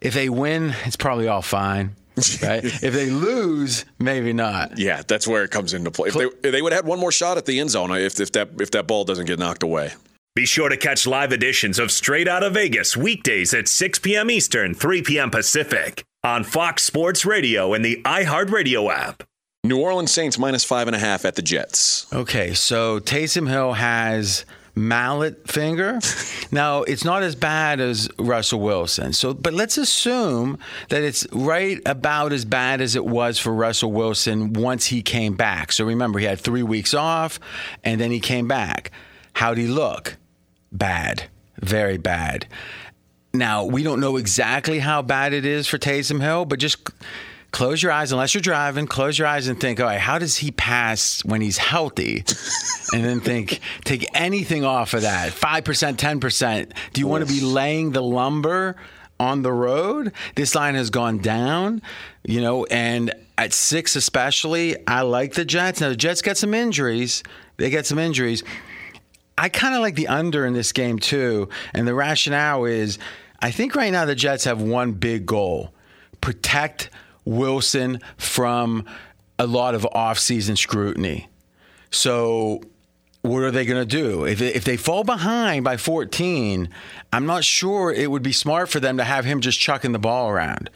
If 0.00 0.14
they 0.14 0.28
win, 0.28 0.74
it's 0.84 0.96
probably 0.96 1.28
all 1.28 1.42
fine. 1.42 1.94
right? 2.42 2.62
if 2.62 2.92
they 2.92 3.08
lose, 3.08 3.86
maybe 3.98 4.32
not. 4.34 4.78
Yeah, 4.78 5.02
that's 5.06 5.26
where 5.26 5.44
it 5.44 5.50
comes 5.50 5.72
into 5.72 5.90
play. 5.90 6.08
If 6.08 6.14
they, 6.42 6.50
they 6.50 6.60
would 6.60 6.72
have 6.72 6.84
had 6.84 6.88
one 6.88 6.98
more 6.98 7.12
shot 7.12 7.38
at 7.38 7.46
the 7.46 7.58
end 7.58 7.70
zone 7.70 7.90
if, 7.92 8.20
if 8.20 8.32
that 8.32 8.50
if 8.60 8.72
that 8.72 8.86
ball 8.86 9.04
doesn't 9.04 9.24
get 9.24 9.38
knocked 9.38 9.62
away. 9.62 9.92
Be 10.34 10.46
sure 10.46 10.70
to 10.70 10.78
catch 10.78 11.06
live 11.06 11.30
editions 11.30 11.78
of 11.78 11.90
Straight 11.90 12.26
Out 12.26 12.42
of 12.42 12.54
Vegas 12.54 12.96
weekdays 12.96 13.52
at 13.52 13.68
6 13.68 13.98
p.m. 13.98 14.30
Eastern, 14.30 14.72
3 14.72 15.02
p.m. 15.02 15.30
Pacific 15.30 16.04
on 16.24 16.42
Fox 16.42 16.82
Sports 16.84 17.26
Radio 17.26 17.74
and 17.74 17.84
the 17.84 18.00
iHeartRadio 18.06 18.90
app. 18.90 19.24
New 19.62 19.78
Orleans 19.78 20.10
Saints 20.10 20.38
minus 20.38 20.64
five 20.64 20.86
and 20.86 20.96
a 20.96 20.98
half 20.98 21.26
at 21.26 21.34
the 21.34 21.42
Jets. 21.42 22.10
Okay, 22.14 22.54
so 22.54 22.98
Taysom 22.98 23.46
Hill 23.46 23.74
has 23.74 24.46
mallet 24.74 25.46
finger. 25.50 25.98
now, 26.50 26.82
it's 26.84 27.04
not 27.04 27.22
as 27.22 27.34
bad 27.34 27.78
as 27.78 28.08
Russell 28.18 28.60
Wilson. 28.60 29.12
So, 29.12 29.34
but 29.34 29.52
let's 29.52 29.76
assume 29.76 30.58
that 30.88 31.02
it's 31.02 31.26
right 31.30 31.78
about 31.84 32.32
as 32.32 32.46
bad 32.46 32.80
as 32.80 32.96
it 32.96 33.04
was 33.04 33.38
for 33.38 33.52
Russell 33.52 33.92
Wilson 33.92 34.54
once 34.54 34.86
he 34.86 35.02
came 35.02 35.34
back. 35.34 35.72
So 35.72 35.84
remember, 35.84 36.18
he 36.20 36.24
had 36.24 36.40
3 36.40 36.62
weeks 36.62 36.94
off 36.94 37.38
and 37.84 38.00
then 38.00 38.10
he 38.10 38.18
came 38.18 38.48
back. 38.48 38.92
How'd 39.34 39.58
he 39.58 39.66
look? 39.66 40.16
Bad, 40.72 41.24
very 41.60 41.98
bad. 41.98 42.46
Now, 43.34 43.64
we 43.64 43.82
don't 43.82 44.00
know 44.00 44.16
exactly 44.16 44.78
how 44.78 45.02
bad 45.02 45.32
it 45.32 45.46
is 45.46 45.66
for 45.66 45.78
Taysom 45.78 46.20
Hill, 46.20 46.44
but 46.44 46.58
just 46.58 46.90
close 47.50 47.82
your 47.82 47.92
eyes, 47.92 48.12
unless 48.12 48.34
you're 48.34 48.42
driving, 48.42 48.86
close 48.86 49.18
your 49.18 49.28
eyes 49.28 49.46
and 49.46 49.60
think, 49.60 49.78
all 49.78 49.86
right, 49.86 50.00
how 50.00 50.18
does 50.18 50.36
he 50.38 50.50
pass 50.50 51.24
when 51.24 51.40
he's 51.40 51.58
healthy? 51.58 52.24
and 52.92 53.04
then 53.04 53.20
think, 53.20 53.60
take 53.84 54.06
anything 54.14 54.64
off 54.64 54.94
of 54.94 55.02
that 55.02 55.32
5%, 55.32 55.96
10%. 55.96 56.72
Do 56.92 57.00
you 57.00 57.06
want 57.06 57.26
to 57.26 57.32
be 57.32 57.40
laying 57.40 57.92
the 57.92 58.02
lumber 58.02 58.76
on 59.20 59.42
the 59.42 59.52
road? 59.52 60.12
This 60.34 60.54
line 60.54 60.74
has 60.74 60.90
gone 60.90 61.18
down, 61.18 61.82
you 62.24 62.40
know, 62.40 62.64
and 62.66 63.14
at 63.38 63.52
six 63.52 63.96
especially, 63.96 64.76
I 64.86 65.02
like 65.02 65.34
the 65.34 65.44
Jets. 65.44 65.80
Now, 65.80 65.88
the 65.88 65.96
Jets 65.96 66.22
got 66.22 66.36
some 66.36 66.54
injuries. 66.54 67.22
They 67.56 67.70
get 67.70 67.86
some 67.86 67.98
injuries. 67.98 68.42
I 69.36 69.48
kind 69.48 69.74
of 69.74 69.80
like 69.80 69.94
the 69.94 70.08
under 70.08 70.46
in 70.46 70.52
this 70.52 70.72
game 70.72 70.98
too. 70.98 71.48
And 71.74 71.86
the 71.86 71.94
rationale 71.94 72.64
is 72.64 72.98
I 73.40 73.50
think 73.50 73.74
right 73.74 73.92
now 73.92 74.04
the 74.04 74.14
Jets 74.14 74.44
have 74.44 74.62
one 74.62 74.92
big 74.92 75.26
goal 75.26 75.72
protect 76.20 76.88
Wilson 77.24 78.00
from 78.16 78.86
a 79.38 79.46
lot 79.46 79.74
of 79.74 79.82
offseason 79.94 80.56
scrutiny. 80.56 81.28
So 81.90 82.62
what 83.22 83.44
are 83.44 83.52
they 83.52 83.64
going 83.64 83.80
to 83.80 83.86
do? 83.86 84.24
If, 84.24 84.42
if 84.42 84.64
they 84.64 84.76
fall 84.76 85.04
behind 85.04 85.62
by 85.62 85.76
14, 85.76 86.68
I'm 87.12 87.24
not 87.24 87.44
sure 87.44 87.92
it 87.92 88.10
would 88.10 88.22
be 88.22 88.32
smart 88.32 88.68
for 88.68 88.80
them 88.80 88.96
to 88.96 89.04
have 89.04 89.24
him 89.24 89.40
just 89.40 89.60
chucking 89.60 89.92
the 89.92 90.00
ball 90.00 90.28
around. 90.28 90.68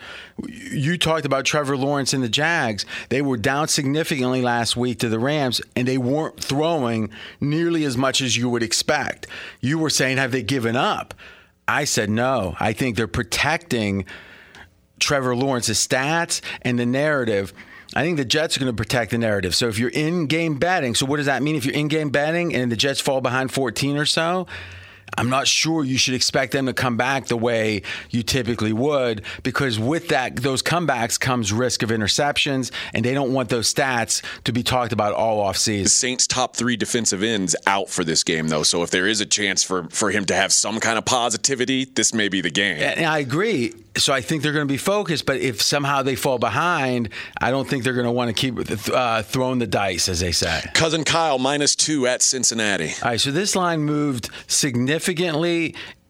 You 0.47 0.97
talked 0.97 1.27
about 1.27 1.45
Trevor 1.45 1.77
Lawrence 1.77 2.13
and 2.13 2.23
the 2.23 2.29
Jags. 2.29 2.87
They 3.09 3.21
were 3.21 3.37
down 3.37 3.67
significantly 3.67 4.43
last 4.43 4.77
week 4.77 5.01
to 5.01 5.09
the 5.09 5.19
Rams, 5.19 5.61
and 5.75 5.89
they 5.89 5.99
weren't 5.99 6.41
throwing 6.41 7.11
nearly 7.41 7.83
as 7.83 7.97
much 7.97 8.21
as 8.21 8.37
you 8.37 8.49
would 8.49 8.63
expect. 8.63 9.27
You 9.61 9.81
were 9.81 9.91
saying, 9.91 10.19
have 10.19 10.31
they 10.31 10.45
given 10.45 10.77
up? 10.77 11.15
I 11.67 11.83
said, 11.83 12.11
no. 12.11 12.55
I 12.61 12.73
think 12.73 12.97
they're 12.97 13.09
protecting 13.09 14.05
Trevor 15.01 15.35
Lawrence's 15.35 15.85
stats 15.85 16.41
and 16.63 16.79
the 16.79 16.87
narrative 16.87 17.53
I 17.95 18.03
think 18.03 18.17
the 18.17 18.25
Jets 18.25 18.57
are 18.57 18.61
going 18.61 18.73
to 18.73 18.77
protect 18.77 19.13
the 19.13 19.19
narrative. 19.19 19.55
So 19.55 19.69
if 19.69 19.79
you're 19.79 19.91
in 19.91 20.27
game 20.27 20.59
betting, 20.59 20.95
so 20.95 21.07
what 21.07 21.19
does 21.19 21.27
that 21.27 21.43
mean 21.43 21.57
if 21.57 21.65
you're 21.65 21.75
in 21.75 21.89
game 21.89 22.11
betting 22.11 22.55
and 22.55 22.71
the 22.71 22.77
Jets 22.77 23.01
fall 23.01 23.21
behind 23.21 23.53
14 23.53 23.97
or 23.97 24.07
so? 24.07 24.47
I'm 25.19 25.31
not 25.31 25.47
sure 25.47 25.85
you 25.85 25.99
should 25.99 26.15
expect 26.15 26.53
them 26.53 26.67
to 26.67 26.73
come 26.73 26.97
back 26.97 27.27
the 27.27 27.37
way 27.37 27.83
you 28.11 28.23
typically 28.23 28.73
would 28.73 29.23
because 29.43 29.79
with 29.79 30.09
that 30.09 30.37
those 30.37 30.63
comebacks 30.63 31.19
comes 31.19 31.53
risk 31.53 31.83
of 31.83 31.91
interceptions 31.91 32.71
and 32.93 33.05
they 33.05 33.15
don't 33.15 33.33
want 33.33 33.49
those 33.49 33.73
stats 33.73 34.23
to 34.45 34.53
be 34.53 34.63
talked 34.63 34.93
about 34.93 35.15
all 35.15 35.41
off 35.41 35.57
season. 35.57 35.85
The 35.85 35.91
Saints 35.91 36.27
top 36.27 36.57
3 36.57 36.77
defensive 36.77 37.23
ends 37.23 37.57
out 37.67 37.89
for 37.89 38.05
this 38.05 38.25
game 38.25 38.49
though. 38.49 38.63
So 38.63 38.83
if 38.83 38.91
there 38.91 39.07
is 39.07 39.21
a 39.21 39.27
chance 39.27 39.63
for 39.63 39.89
for 39.91 40.11
him 40.11 40.25
to 40.27 40.35
have 40.35 40.53
some 40.53 40.81
kind 40.81 40.99
of 40.99 41.05
positivity, 41.05 41.85
this 41.85 42.13
may 42.13 42.29
be 42.29 42.41
the 42.41 42.51
game. 42.51 42.79
And 42.83 43.07
I 43.07 43.19
agree. 43.19 43.73
So 43.97 44.13
I 44.13 44.21
think 44.21 44.43
they're 44.43 44.53
going 44.53 44.67
to 44.69 44.73
be 44.73 44.77
focused, 44.77 45.25
but 45.25 45.39
if 45.39 45.63
somehow 45.63 46.03
they 46.03 46.17
fall 46.17 46.39
behind, 46.39 47.09
I 47.41 47.51
don't 47.51 47.67
think 47.67 47.83
they're 47.83 47.95
going 47.95 48.05
to 48.05 48.13
want 48.13 48.29
to 48.29 48.35
keep 48.35 48.91
uh, 48.93 49.23
throwing 49.23 49.59
the 49.59 49.67
dice, 49.67 50.11
as 50.11 50.21
they 50.21 50.33
say. 50.33 50.63
Cousin 50.75 51.03
Kyle 51.03 51.39
minus 51.39 51.75
two 51.75 52.07
at 52.07 52.21
Cincinnati. 52.21 52.89
All 53.03 53.11
right, 53.11 53.21
so 53.21 53.31
this 53.31 53.57
line 53.57 53.81
moved 53.81 54.29
significantly 54.49 54.96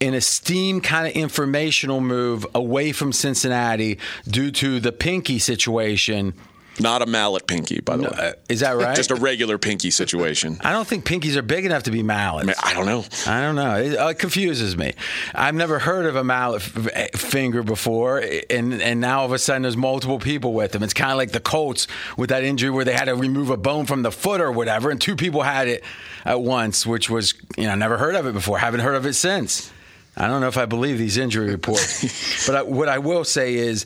in 0.01 0.15
a 0.15 0.21
steam 0.21 0.81
kind 0.81 1.07
of 1.07 1.15
informational 1.15 2.01
move 2.01 2.47
away 2.55 2.93
from 2.93 3.13
Cincinnati 3.13 3.99
due 4.29 4.51
to 4.53 4.81
the 4.81 4.93
Pinky 4.93 5.39
situation 5.39 6.35
not 6.81 7.03
a 7.03 7.07
mallet 7.07 7.47
pinky, 7.47 7.81
by 7.81 7.97
the 7.97 8.05
no, 8.05 8.11
way. 8.11 8.29
Uh, 8.29 8.33
is 8.49 8.61
that 8.61 8.77
right? 8.77 8.97
Just 8.97 9.11
a 9.11 9.15
regular 9.15 9.59
pinky 9.59 9.91
situation. 9.91 10.59
I 10.63 10.73
don't 10.73 10.87
think 10.87 11.05
pinkies 11.05 11.37
are 11.37 11.43
big 11.43 11.65
enough 11.65 11.85
to 11.85 11.91
be 11.91 12.03
mallets. 12.03 12.53
I 12.63 12.75
don't 12.75 12.87
know. 12.87 13.05
I 13.27 13.41
don't 13.41 13.57
know. 13.57 13.77
It, 13.77 13.97
uh, 13.97 14.09
it 14.09 14.19
confuses 14.19 14.77
me. 14.77 14.95
I've 15.35 15.55
never 15.55 15.79
heard 15.79 16.07
of 16.07 16.17
a 16.17 16.25
mallet 16.25 16.63
f- 16.63 16.89
eh, 16.93 17.09
finger 17.17 17.63
before, 17.63 18.19
and 18.51 18.81
and 18.81 19.01
now 19.01 19.21
all 19.21 19.27
of 19.27 19.33
a 19.33 19.39
sudden 19.39 19.63
there's 19.63 19.77
multiple 19.77 20.19
people 20.19 20.53
with 20.53 20.73
them. 20.73 20.83
It's 20.83 20.95
kind 20.95 21.11
of 21.11 21.17
like 21.17 21.33
the 21.33 21.41
Colts 21.41 21.87
with 22.17 22.31
that 22.31 22.45
injury 22.45 22.71
where 22.71 22.85
they 22.85 22.95
had 22.95 23.07
to 23.07 23.15
remove 23.15 23.51
a 23.51 23.57
bone 23.57 23.87
from 23.87 24.03
the 24.03 24.13
foot 24.13 24.41
or 24.41 24.53
whatever, 24.53 24.91
and 24.91 25.01
two 25.01 25.17
people 25.17 25.43
had 25.43 25.69
it 25.69 25.85
at 26.25 26.41
once, 26.41 26.87
which 26.87 27.09
was 27.09 27.35
you 27.57 27.65
know 27.65 27.75
never 27.75 27.99
heard 27.99 28.15
of 28.15 28.27
it 28.27 28.33
before. 28.33 28.59
Haven't 28.59 28.81
heard 28.81 28.97
of 28.97 29.07
it 29.07 29.15
since. 29.15 29.71
I 30.17 30.29
don't 30.29 30.41
know 30.41 30.49
if 30.49 30.57
I 30.57 30.65
believe 30.65 30.99
these 30.99 31.19
injury 31.19 31.51
reports, 31.51 32.47
but 32.47 32.57
I, 32.57 32.63
what 32.63 32.89
I 32.89 32.99
will 32.99 33.25
say 33.25 33.55
is, 33.55 33.85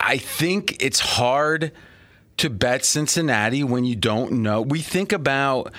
I 0.00 0.18
think 0.18 0.82
it's 0.82 0.98
hard 0.98 1.72
to 2.42 2.50
bet 2.50 2.84
Cincinnati 2.84 3.62
when 3.62 3.84
you 3.84 3.94
don't 3.94 4.32
know. 4.32 4.60
We 4.60 4.80
think 4.80 5.12
about 5.12 5.72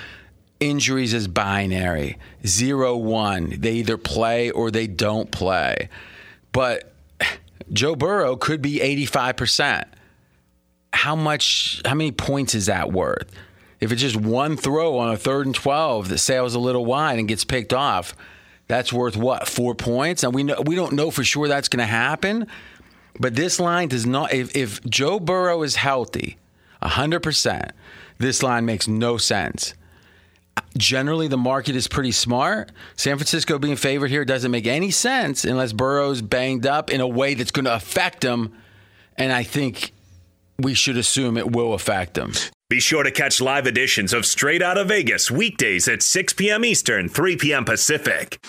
injuries 0.61 1.13
as 1.13 1.27
binary 1.27 2.17
zero, 2.45 2.95
one. 2.95 3.53
They 3.59 3.73
either 3.73 3.97
play 3.97 4.49
or 4.49 4.71
they 4.71 4.87
don't 4.87 5.29
play. 5.29 5.89
But 6.53 6.93
Joe 7.73 7.97
Burrow 7.97 8.37
could 8.37 8.61
be 8.61 8.79
85%. 8.79 9.83
How 10.93 11.17
much, 11.17 11.81
how 11.83 11.95
many 11.95 12.13
points 12.13 12.55
is 12.55 12.67
that 12.67 12.93
worth? 12.93 13.29
If 13.81 13.91
it's 13.91 14.01
just 14.01 14.15
one 14.15 14.55
throw 14.55 14.97
on 14.99 15.11
a 15.11 15.17
third 15.17 15.45
and 15.45 15.53
12 15.53 16.07
that 16.07 16.19
sails 16.19 16.55
a 16.55 16.59
little 16.59 16.85
wide 16.85 17.19
and 17.19 17.27
gets 17.27 17.43
picked 17.43 17.73
off, 17.73 18.15
that's 18.67 18.93
worth 18.93 19.17
what? 19.17 19.49
Four 19.49 19.75
points? 19.75 20.23
And 20.23 20.33
we 20.33 20.43
know, 20.43 20.61
we 20.65 20.75
don't 20.75 20.93
know 20.93 21.11
for 21.11 21.25
sure 21.25 21.49
that's 21.49 21.67
going 21.67 21.81
to 21.81 21.85
happen. 21.85 22.47
But 23.19 23.35
this 23.35 23.59
line 23.59 23.89
does 23.89 24.05
not, 24.05 24.31
if, 24.33 24.55
if 24.55 24.81
Joe 24.85 25.19
Burrow 25.19 25.61
is 25.63 25.75
healthy, 25.75 26.37
100%. 26.83 27.71
This 28.17 28.43
line 28.43 28.65
makes 28.65 28.87
no 28.87 29.17
sense. 29.17 29.73
Generally, 30.77 31.29
the 31.29 31.37
market 31.37 31.75
is 31.75 31.87
pretty 31.87 32.11
smart. 32.11 32.71
San 32.95 33.17
Francisco 33.17 33.59
being 33.59 33.75
favored 33.75 34.09
here 34.09 34.25
doesn't 34.25 34.51
make 34.51 34.67
any 34.67 34.91
sense 34.91 35.45
unless 35.45 35.73
Burrow's 35.73 36.21
banged 36.21 36.65
up 36.65 36.91
in 36.91 37.01
a 37.01 37.07
way 37.07 37.33
that's 37.33 37.51
going 37.51 37.65
to 37.65 37.73
affect 37.73 38.23
him. 38.23 38.53
And 39.17 39.31
I 39.31 39.43
think 39.43 39.93
we 40.59 40.73
should 40.73 40.97
assume 40.97 41.37
it 41.37 41.51
will 41.51 41.73
affect 41.73 42.17
him. 42.17 42.33
Be 42.73 42.79
sure 42.79 43.03
to 43.03 43.11
catch 43.11 43.39
live 43.39 43.67
editions 43.67 44.13
of 44.13 44.25
Straight 44.25 44.63
Out 44.63 44.79
of 44.79 44.87
Vegas 44.87 45.29
weekdays 45.29 45.87
at 45.87 46.01
6 46.01 46.33
p.m. 46.33 46.65
Eastern, 46.65 47.07
3 47.07 47.37
p.m. 47.37 47.65
Pacific. 47.65 48.43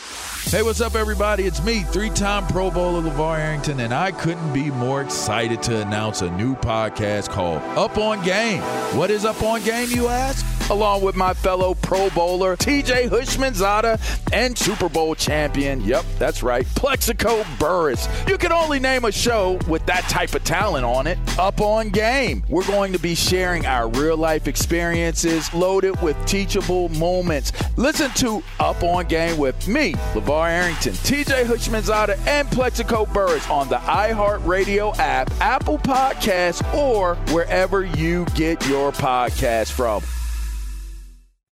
Hey, 0.46 0.62
what's 0.62 0.80
up, 0.80 0.94
everybody? 0.94 1.44
It's 1.44 1.62
me, 1.62 1.82
three 1.82 2.08
time 2.08 2.46
Pro 2.46 2.70
Bowler 2.70 3.02
LaVar 3.02 3.38
Arrington, 3.38 3.80
and 3.80 3.92
I 3.92 4.12
couldn't 4.12 4.54
be 4.54 4.70
more 4.70 5.02
excited 5.02 5.62
to 5.64 5.82
announce 5.82 6.22
a 6.22 6.30
new 6.30 6.54
podcast 6.54 7.28
called 7.28 7.60
Up 7.76 7.98
on 7.98 8.24
Game. 8.24 8.62
What 8.96 9.10
is 9.10 9.26
Up 9.26 9.42
on 9.42 9.62
Game, 9.62 9.90
you 9.90 10.06
ask? 10.06 10.42
Along 10.70 11.02
with 11.02 11.14
my 11.14 11.34
fellow 11.34 11.74
Pro 11.74 12.08
Bowler, 12.10 12.56
TJ 12.56 13.10
Houshmandzadeh, 13.10 14.00
and 14.32 14.56
Super 14.56 14.88
Bowl 14.88 15.14
champion, 15.14 15.82
yep, 15.82 16.06
that's 16.18 16.42
right, 16.42 16.64
Plaxico 16.74 17.44
Burress. 17.58 18.08
You 18.26 18.38
can 18.38 18.52
only 18.52 18.78
name 18.78 19.04
a 19.04 19.12
show 19.12 19.58
with 19.68 19.84
that 19.84 20.04
type 20.04 20.34
of 20.34 20.44
talent 20.44 20.86
on 20.86 21.06
it. 21.06 21.18
Up 21.38 21.60
on 21.60 21.90
Game. 21.90 22.44
We're 22.48 22.66
going 22.66 22.94
to 22.94 22.98
be 22.98 23.14
sharing 23.14 23.66
our 23.66 23.88
real 23.88 24.13
real 24.14 24.20
life 24.20 24.46
experiences 24.46 25.52
loaded 25.52 26.00
with 26.00 26.16
teachable 26.26 26.88
moments. 26.90 27.52
Listen 27.76 28.10
to 28.12 28.42
Up 28.60 28.82
on 28.82 29.06
Game 29.06 29.36
with 29.38 29.66
me, 29.66 29.92
LaVar 30.14 30.48
Arrington, 30.48 30.92
TJ 30.92 31.44
Houshmandzadeh, 31.44 32.26
and 32.26 32.48
Plaxico 32.50 33.06
Burress 33.06 33.48
on 33.50 33.68
the 33.68 33.76
iHeartRadio 33.76 34.96
app, 34.98 35.30
Apple 35.40 35.78
Podcasts, 35.78 36.62
or 36.74 37.16
wherever 37.32 37.84
you 37.84 38.24
get 38.36 38.64
your 38.68 38.92
podcast 38.92 39.72
from. 39.72 40.02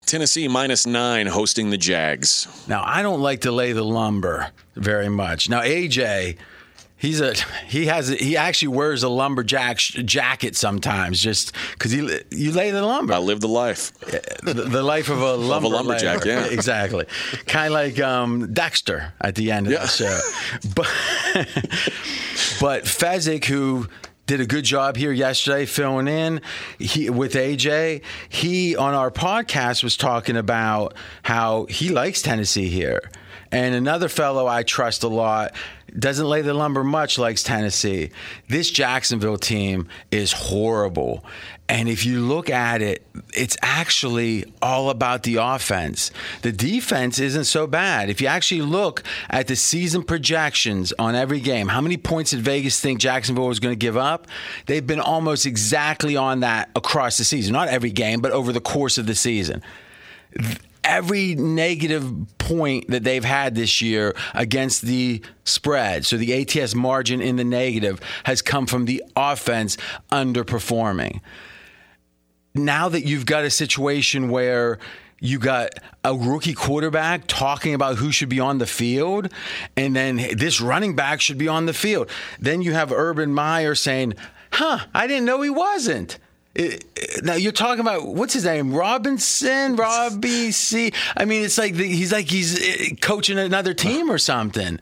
Tennessee 0.06 0.48
minus 0.48 0.86
nine 0.86 1.26
hosting 1.28 1.70
the 1.70 1.78
Jags. 1.78 2.48
Now, 2.68 2.84
I 2.86 3.02
don't 3.02 3.22
like 3.22 3.42
to 3.42 3.52
lay 3.52 3.72
the 3.72 3.84
lumber 3.84 4.50
very 4.76 5.10
much. 5.10 5.50
Now, 5.50 5.62
AJ, 5.62 6.38
he's 7.02 7.20
a 7.20 7.34
he 7.68 7.88
has 7.88 8.10
a, 8.12 8.16
he 8.16 8.38
actually 8.38 8.70
wears 8.70 9.04
a 9.04 9.10
lumberjack 9.10 9.80
sh- 9.80 10.00
jacket 10.06 10.56
sometimes 10.56 11.20
just 11.20 11.54
because 11.74 11.92
he 11.92 12.00
you 12.32 12.52
lay 12.52 12.72
the 12.72 12.82
lumber. 12.86 13.14
I 13.14 13.18
live 13.18 13.42
the 13.42 13.48
life. 13.50 13.92
the, 14.44 14.54
the 14.54 14.84
life 14.84 15.10
of 15.10 15.20
a 15.20 15.34
lumber 15.36 15.68
lumberjack, 15.70 16.24
layer. 16.24 16.40
yeah. 16.42 16.46
exactly. 16.52 17.06
Kind 17.48 17.68
of 17.68 17.74
like 17.74 18.00
um, 18.00 18.54
Dexter 18.54 19.14
at 19.20 19.36
the 19.36 19.52
end 19.52 19.68
of 19.68 19.74
Yeah. 19.74 19.82
the 19.82 19.88
show. 19.88 20.20
But 20.76 20.88
but 22.62 22.84
Fezzik, 22.86 23.46
who 23.46 23.88
did 24.28 24.40
a 24.40 24.46
good 24.46 24.64
job 24.64 24.96
here 24.96 25.12
yesterday 25.12 25.66
filling 25.66 26.08
in 26.08 26.40
he, 26.80 27.10
with 27.10 27.34
AJ. 27.34 28.02
He 28.30 28.76
on 28.78 28.94
our 28.94 29.12
podcast 29.12 29.84
was 29.84 29.98
talking 29.98 30.38
about 30.38 30.94
how 31.24 31.66
he 31.66 31.90
likes 31.90 32.22
Tennessee 32.22 32.70
here. 32.70 33.12
And 33.52 33.76
another 33.76 34.08
fellow 34.08 34.48
I 34.48 34.64
trust 34.64 35.04
a 35.04 35.10
lot 35.10 35.54
doesn't 35.98 36.26
lay 36.26 36.42
the 36.42 36.54
lumber 36.54 36.84
much 36.84 37.18
likes 37.18 37.44
Tennessee. 37.44 38.12
This 38.48 38.72
Jacksonville 38.72 39.38
team 39.38 39.88
is 40.12 40.32
horrible. 40.32 41.26
And 41.68 41.88
if 41.88 42.06
you 42.06 42.22
look 42.22 42.50
at 42.50 42.82
it, 42.82 43.06
it's 43.34 43.56
actually 43.62 44.52
all 44.62 44.90
about 44.90 45.24
the 45.24 45.38
offense. 45.38 46.12
The 46.42 46.52
defense 46.52 47.18
isn't 47.18 47.46
so 47.46 47.66
bad. 47.66 48.10
If 48.10 48.20
you 48.20 48.28
actually 48.28 48.62
look 48.62 49.04
at 49.30 49.48
the 49.48 49.56
season 49.56 50.04
projections 50.04 50.92
on 51.00 51.16
every 51.16 51.40
game, 51.40 51.70
how 51.70 51.80
many 51.80 51.96
points 51.96 52.32
did 52.32 52.42
Vegas 52.42 52.82
think 52.82 53.00
Jacksonville 53.00 53.48
was 53.48 53.62
going 53.62 53.72
to 53.72 53.80
give 53.80 53.96
up? 53.96 54.28
They've 54.66 54.86
been 54.86 55.00
almost 55.00 55.46
exactly 55.46 56.18
on 56.18 56.42
that 56.42 56.70
across 56.76 57.18
the 57.18 57.24
season. 57.24 57.54
Not 57.54 57.70
every 57.70 57.92
game, 57.92 58.20
but 58.20 58.32
over 58.32 58.52
the 58.52 58.62
course 58.62 58.98
of 58.98 59.06
the 59.06 59.16
season 59.16 59.64
every 60.84 61.36
negative 61.36 62.12
point 62.38 62.90
that 62.90 63.04
they've 63.04 63.24
had 63.24 63.56
this 63.56 63.82
year 63.82 64.16
against 64.34 64.82
the 64.82 65.22
spread, 65.44 66.06
so 66.06 66.18
the 66.18 66.34
ATS 66.34 66.76
margin 66.76 67.22
in 67.22 67.36
the 67.36 67.44
negative, 67.44 68.00
has 68.26 68.42
come 68.42 68.66
from 68.66 68.86
the 68.86 69.04
offense 69.16 69.78
underperforming. 70.12 71.22
Now 72.54 72.90
that 72.90 73.06
you've 73.06 73.26
got 73.26 73.46
a 73.46 73.50
situation 73.50 74.30
where 74.30 74.80
you 75.22 75.38
got 75.40 75.70
a 76.04 76.16
rookie 76.16 76.54
quarterback 76.54 77.24
talking 77.28 77.74
about 77.74 77.98
who 77.98 78.12
should 78.12 78.28
be 78.28 78.40
on 78.40 78.58
the 78.58 78.66
field, 78.66 79.32
and 79.78 79.96
then 79.96 80.18
this 80.36 80.60
running 80.60 80.96
back 80.96 81.22
should 81.22 81.38
be 81.38 81.48
on 81.48 81.68
the 81.68 81.74
field. 81.74 82.10
Then 82.40 82.62
you 82.62 82.74
have 82.74 82.92
Urban 82.92 83.34
Meyer 83.34 83.76
saying, 83.76 84.16
Huh, 84.54 84.80
I 84.94 85.08
didn't 85.08 85.26
know 85.26 85.42
he 85.42 85.50
wasn't. 85.50 86.18
Now 87.24 87.36
you're 87.36 87.54
talking 87.54 87.80
about 87.80 88.08
what's 88.08 88.34
his 88.34 88.44
name, 88.44 88.74
Robinson, 88.74 89.78
Robbie 89.78 90.52
C. 90.52 90.92
I 91.16 91.24
mean, 91.24 91.46
it's 91.46 91.58
like 91.58 91.76
the, 91.76 91.88
he's 91.88 92.12
like 92.12 92.30
he's 92.30 92.60
uh, 92.60 92.96
coaching 93.00 93.40
another 93.40 93.74
team 93.74 94.12
or 94.12 94.18
something. 94.18 94.78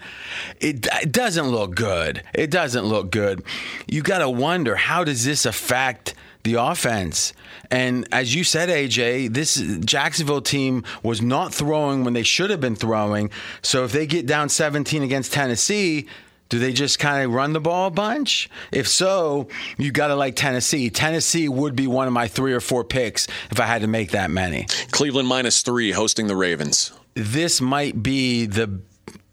It, 0.59 0.87
it 1.01 1.11
doesn't 1.11 1.47
look 1.47 1.75
good. 1.75 2.23
It 2.33 2.49
doesn't 2.49 2.85
look 2.85 3.11
good. 3.11 3.43
You 3.87 4.01
got 4.01 4.19
to 4.19 4.29
wonder 4.29 4.75
how 4.75 5.03
does 5.03 5.25
this 5.25 5.45
affect 5.45 6.15
the 6.43 6.55
offense? 6.55 7.33
And 7.69 8.07
as 8.11 8.33
you 8.33 8.43
said, 8.43 8.69
AJ, 8.69 9.35
this 9.35 9.55
Jacksonville 9.85 10.41
team 10.41 10.83
was 11.03 11.21
not 11.21 11.53
throwing 11.53 12.03
when 12.03 12.13
they 12.13 12.23
should 12.23 12.49
have 12.49 12.61
been 12.61 12.75
throwing. 12.75 13.29
So 13.61 13.83
if 13.83 13.91
they 13.91 14.07
get 14.07 14.25
down 14.25 14.49
17 14.49 15.03
against 15.03 15.33
Tennessee. 15.33 16.07
Do 16.49 16.57
they 16.57 16.73
just 16.73 16.97
kind 16.97 17.23
of 17.23 17.31
run 17.31 17.53
the 17.53 17.59
ball 17.59 17.87
a 17.87 17.91
bunch? 17.91 18.49
If 18.71 18.87
so, 18.87 19.47
you 19.77 19.91
got 19.91 20.07
to 20.07 20.15
like 20.15 20.35
Tennessee. 20.35 20.89
Tennessee 20.89 21.47
would 21.47 21.75
be 21.75 21.85
one 21.85 22.07
of 22.07 22.13
my 22.13 22.27
three 22.27 22.53
or 22.53 22.59
four 22.59 22.83
picks 22.83 23.27
if 23.51 23.59
I 23.59 23.65
had 23.65 23.81
to 23.81 23.87
make 23.87 24.11
that 24.11 24.31
many. 24.31 24.65
Cleveland 24.91 25.27
minus 25.27 25.61
three 25.61 25.91
hosting 25.91 26.25
the 26.27 26.35
Ravens. 26.35 26.91
This 27.13 27.61
might 27.61 28.01
be 28.01 28.47
the 28.47 28.81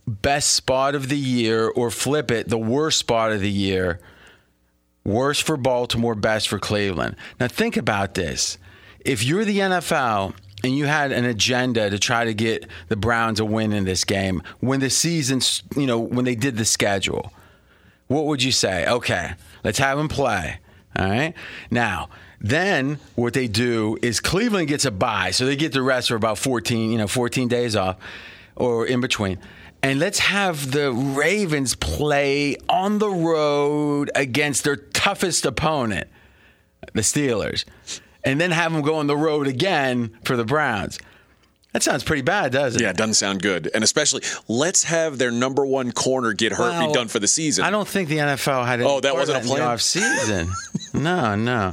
best 0.07 0.53
spot 0.53 0.95
of 0.95 1.09
the 1.09 1.19
year, 1.19 1.69
or 1.69 1.91
flip 1.91 2.31
it, 2.31 2.49
the 2.49 2.59
worst 2.59 2.99
spot 2.99 3.33
of 3.33 3.41
the 3.41 3.51
year. 3.51 3.99
Worst 5.05 5.43
for 5.43 5.57
Baltimore, 5.57 6.15
best 6.15 6.49
for 6.49 6.59
Cleveland. 6.59 7.17
Now, 7.41 7.49
think 7.49 7.77
about 7.77 8.15
this. 8.15 8.59
If 9.01 9.25
you're 9.25 9.45
the 9.45 9.59
NFL 9.59 10.35
and 10.67 10.77
you 10.77 10.87
had 10.87 11.13
an 11.13 11.25
agenda 11.25 11.89
to 11.89 11.99
try 11.99 12.25
to 12.25 12.35
get 12.35 12.67
the 12.89 12.97
Browns 12.97 13.41
a 13.41 13.45
win 13.45 13.73
in 13.73 13.85
this 13.85 14.05
game 14.05 14.43
when 14.61 14.81
the 14.81 14.91
season, 14.91 15.41
you 15.81 15.87
know, 15.87 15.99
when 15.99 16.25
they 16.25 16.35
did 16.35 16.57
the 16.57 16.65
schedule, 16.65 17.33
what 18.09 18.27
would 18.27 18.43
you 18.43 18.53
say? 18.53 18.87
Okay, 18.87 19.35
let's 19.65 19.79
have 19.79 19.97
them 19.97 20.09
play. 20.09 20.59
All 20.99 21.09
right. 21.09 21.35
Now, 21.71 22.09
then 22.41 22.99
what 23.15 23.33
they 23.33 23.49
do 23.49 23.97
is 24.03 24.21
Cleveland 24.21 24.69
gets 24.69 24.85
a 24.85 24.91
bye, 24.91 25.31
so 25.31 25.47
they 25.47 25.57
get 25.57 25.73
the 25.73 25.83
rest 25.83 26.09
for 26.09 26.17
about 26.17 26.39
14, 26.39 26.91
you 26.91 26.99
know, 26.99 27.07
14 27.07 27.49
days 27.49 27.77
off 27.77 27.97
or 28.57 28.87
in 28.87 29.01
between. 29.01 29.39
And 29.83 30.01
let's 30.01 30.19
have 30.19 30.73
the 30.73 30.93
Ravens 30.93 31.77
play 31.77 32.57
on 32.69 32.99
the 32.99 33.11
road 33.11 34.11
against 34.15 34.65
their 34.65 34.77
toughest 34.77 35.47
opponent, 35.47 36.09
the 36.93 37.03
Steelers, 37.03 37.65
and 38.27 38.39
then 38.41 38.51
have 38.51 38.73
them 38.73 38.83
go 38.83 38.97
on 38.97 39.07
the 39.07 39.17
road 39.17 39.47
again 39.47 40.11
for 40.25 40.37
the 40.37 40.45
Browns. 40.45 40.99
That 41.73 41.83
sounds 41.83 42.05
pretty 42.05 42.23
bad, 42.23 42.53
doesn't 42.53 42.81
it? 42.81 42.85
Yeah, 42.85 42.91
it 42.91 42.97
doesn't 42.97 43.15
sound 43.15 43.43
good. 43.43 43.71
And 43.75 43.85
especially, 43.85 44.23
let's 44.49 44.85
have 44.85 45.19
their 45.19 45.31
number 45.31 45.67
one 45.67 45.93
corner 45.93 46.33
get 46.33 46.53
hurt 46.53 46.71
Well, 46.71 46.87
be 46.87 46.93
done 46.95 47.09
for 47.09 47.19
the 47.19 47.29
season. 47.29 47.67
I 47.67 47.71
don't 47.71 47.87
think 47.87 48.09
the 48.09 48.17
NFL 48.17 48.65
had. 48.67 48.81
Any 48.81 48.89
Oh, 48.89 49.01
that 49.01 49.15
wasn't 49.15 49.45
a 49.45 49.47
plan? 49.47 49.61
off 49.61 49.83
season. 49.83 50.51
no, 50.95 51.35
no. 51.35 51.73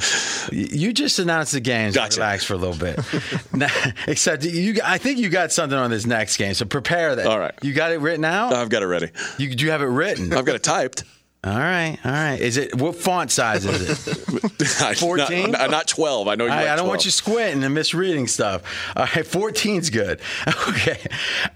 You 0.51 0.91
just 0.91 1.19
announced 1.19 1.53
the 1.53 1.61
games. 1.61 1.95
Gotcha. 1.95 2.19
Relax 2.19 2.43
for 2.43 2.53
a 2.53 2.57
little 2.57 2.75
bit. 2.75 2.99
Now, 3.53 3.69
Except 4.07 4.43
you, 4.43 4.79
I 4.83 4.97
think 4.97 5.19
you 5.19 5.29
got 5.29 5.51
something 5.53 5.77
on 5.77 5.89
this 5.89 6.05
next 6.05 6.35
game, 6.35 6.53
so 6.53 6.65
prepare 6.65 7.15
that. 7.15 7.25
All 7.27 7.39
right. 7.39 7.53
You 7.61 7.71
got 7.71 7.91
it 7.93 7.99
written 8.01 8.25
out. 8.25 8.51
I've 8.51 8.67
got 8.69 8.81
it 8.83 8.87
ready. 8.87 9.09
you 9.37 9.55
do 9.55 9.63
you 9.63 9.71
have 9.71 9.81
it 9.81 9.85
written? 9.85 10.33
I've 10.33 10.43
got 10.43 10.55
it 10.55 10.63
typed. 10.63 11.03
All 11.45 11.57
right, 11.57 11.97
all 12.05 12.11
right. 12.11 12.39
Is 12.39 12.55
it 12.55 12.73
what 12.75 12.95
font 12.95 13.29
size 13.29 13.65
is 13.65 14.07
it? 14.07 14.17
14? 14.97 15.51
Not, 15.51 15.69
not 15.69 15.87
12. 15.87 16.29
I 16.29 16.35
know 16.35 16.45
you 16.45 16.51
I, 16.51 16.61
like 16.61 16.67
I 16.69 16.75
don't 16.77 16.87
want 16.87 17.03
you 17.03 17.11
squinting 17.11 17.65
and 17.65 17.73
misreading 17.73 18.27
stuff. 18.27 18.61
All 18.95 19.03
right, 19.03 19.25
14's 19.25 19.89
good. 19.89 20.21
Okay. 20.69 20.99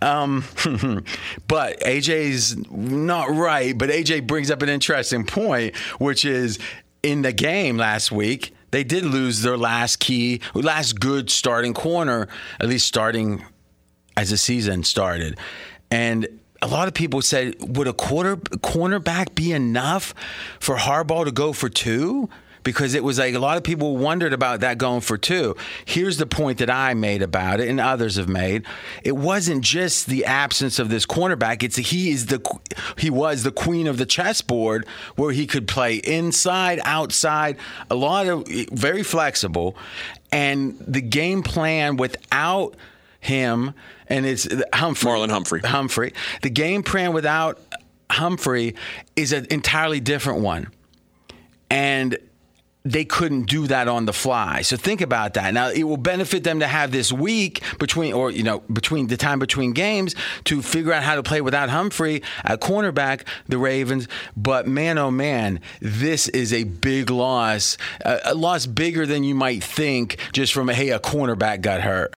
Um, 0.02 0.44
but 1.48 1.80
AJ's 1.80 2.58
not 2.70 3.30
right, 3.30 3.78
but 3.78 3.90
AJ 3.90 4.28
brings 4.28 4.52
up 4.52 4.62
an 4.62 4.70
interesting 4.70 5.26
point, 5.26 5.76
which 6.00 6.26
is 6.26 6.60
in 7.04 7.22
the 7.22 7.32
game 7.32 7.78
last 7.78 8.12
week, 8.12 8.54
they 8.72 8.84
did 8.84 9.06
lose 9.06 9.42
their 9.42 9.58
last 9.58 10.00
key, 10.00 10.42
last 10.54 11.00
good 11.00 11.30
starting 11.30 11.74
corner, 11.74 12.28
at 12.60 12.68
least 12.68 12.86
starting 12.88 13.44
as 14.16 14.30
the 14.30 14.38
season 14.38 14.84
started. 14.84 15.38
And 15.90 16.37
a 16.62 16.68
lot 16.68 16.88
of 16.88 16.94
people 16.94 17.22
said, 17.22 17.56
would 17.78 17.88
a 17.88 17.94
quarter 17.94 18.38
cornerback 18.38 19.36
be 19.36 19.52
enough 19.52 20.14
for 20.60 20.76
Harbaugh 20.76 21.26
to 21.26 21.32
go 21.32 21.54
for 21.54 21.70
two? 21.70 22.30
Because 22.64 22.96
it 22.96 23.04
was 23.04 23.18
like 23.18 23.34
a 23.34 23.40
lot 23.40 23.56
of 23.56 23.64
people 23.64 23.96
wondered 23.96 24.34
about 24.34 24.60
that 24.60 24.78
going 24.78 25.00
for 25.00 25.18
two. 25.18 25.56
Here's 25.86 26.18
the 26.18 26.26
point 26.26 26.58
that 26.58 26.70
I 26.70 26.96
made 26.96 27.22
about 27.22 27.62
it, 27.62 27.70
and 27.70 27.80
others 27.80 28.18
have 28.18 28.28
made. 28.28 28.66
It 29.06 29.14
wasn't 29.14 29.64
just 29.64 30.08
the 30.08 30.26
absence 30.26 30.78
of 30.78 30.90
this 30.90 31.06
cornerback. 31.06 31.64
It's 31.64 31.78
he 31.78 32.10
is 32.10 32.26
the 32.26 32.42
he 32.98 33.10
was 33.10 33.44
the 33.44 33.54
queen 33.54 33.88
of 33.88 33.98
the 33.98 34.06
chessboard, 34.06 34.86
where 35.16 35.32
he 35.32 35.48
could 35.48 35.66
play 35.66 35.96
inside, 35.96 36.82
outside, 36.84 37.56
a 37.90 37.96
lot 37.96 38.28
of 38.28 38.46
very 38.74 39.04
flexible, 39.04 39.78
and 40.34 40.78
the 40.86 41.02
game 41.02 41.44
plan 41.44 41.96
without 41.96 42.76
him 43.20 43.74
and 44.08 44.26
it's 44.26 44.48
uh, 44.48 44.62
Humphrey. 44.74 45.12
Marlon 45.12 45.30
Humphrey. 45.30 45.62
Humphrey. 45.62 46.14
The 46.42 46.50
game 46.50 46.84
plan 46.84 47.14
without 47.14 47.60
Humphrey 48.10 48.76
is 49.16 49.34
an 49.34 49.48
entirely 49.50 50.00
different 50.00 50.42
one. 50.42 50.68
And 51.70 52.18
they 52.86 53.04
couldn't 53.04 53.44
do 53.44 53.68
that 53.68 53.88
on 53.90 54.06
the 54.06 54.14
fly. 54.14 54.62
So 54.62 54.78
think 54.78 55.02
about 55.02 55.34
that. 55.34 55.54
Now 55.54 55.70
it 55.70 55.84
will 55.84 55.98
benefit 55.98 56.46
them 56.46 56.62
to 56.62 56.68
have 56.68 56.92
this 56.92 57.12
week 57.12 57.62
between 57.80 58.14
or 58.14 58.32
you 58.32 58.44
know, 58.44 58.60
between 58.60 59.08
the 59.08 59.18
time 59.18 59.40
between 59.40 59.74
games 59.74 60.16
to 60.46 60.62
figure 60.62 60.94
out 60.94 61.04
how 61.04 61.16
to 61.16 61.24
play 61.24 61.42
without 61.42 61.70
Humphrey 61.70 62.24
at 62.46 62.62
cornerback, 62.62 63.28
the 63.48 63.58
Ravens. 63.58 64.08
But 64.38 64.68
man 64.68 64.98
oh 64.98 65.12
man, 65.12 65.60
this 65.82 66.30
is 66.30 66.54
a 66.54 66.64
big 66.64 67.10
loss. 67.10 67.78
A, 68.06 68.20
a 68.26 68.36
loss 68.36 68.66
bigger 68.66 69.06
than 69.06 69.26
you 69.26 69.36
might 69.36 69.64
think 69.64 70.18
just 70.32 70.54
from 70.54 70.70
hey, 70.70 70.90
a 70.90 71.00
cornerback 71.00 71.62
got 71.62 71.82
hurt. 71.82 72.16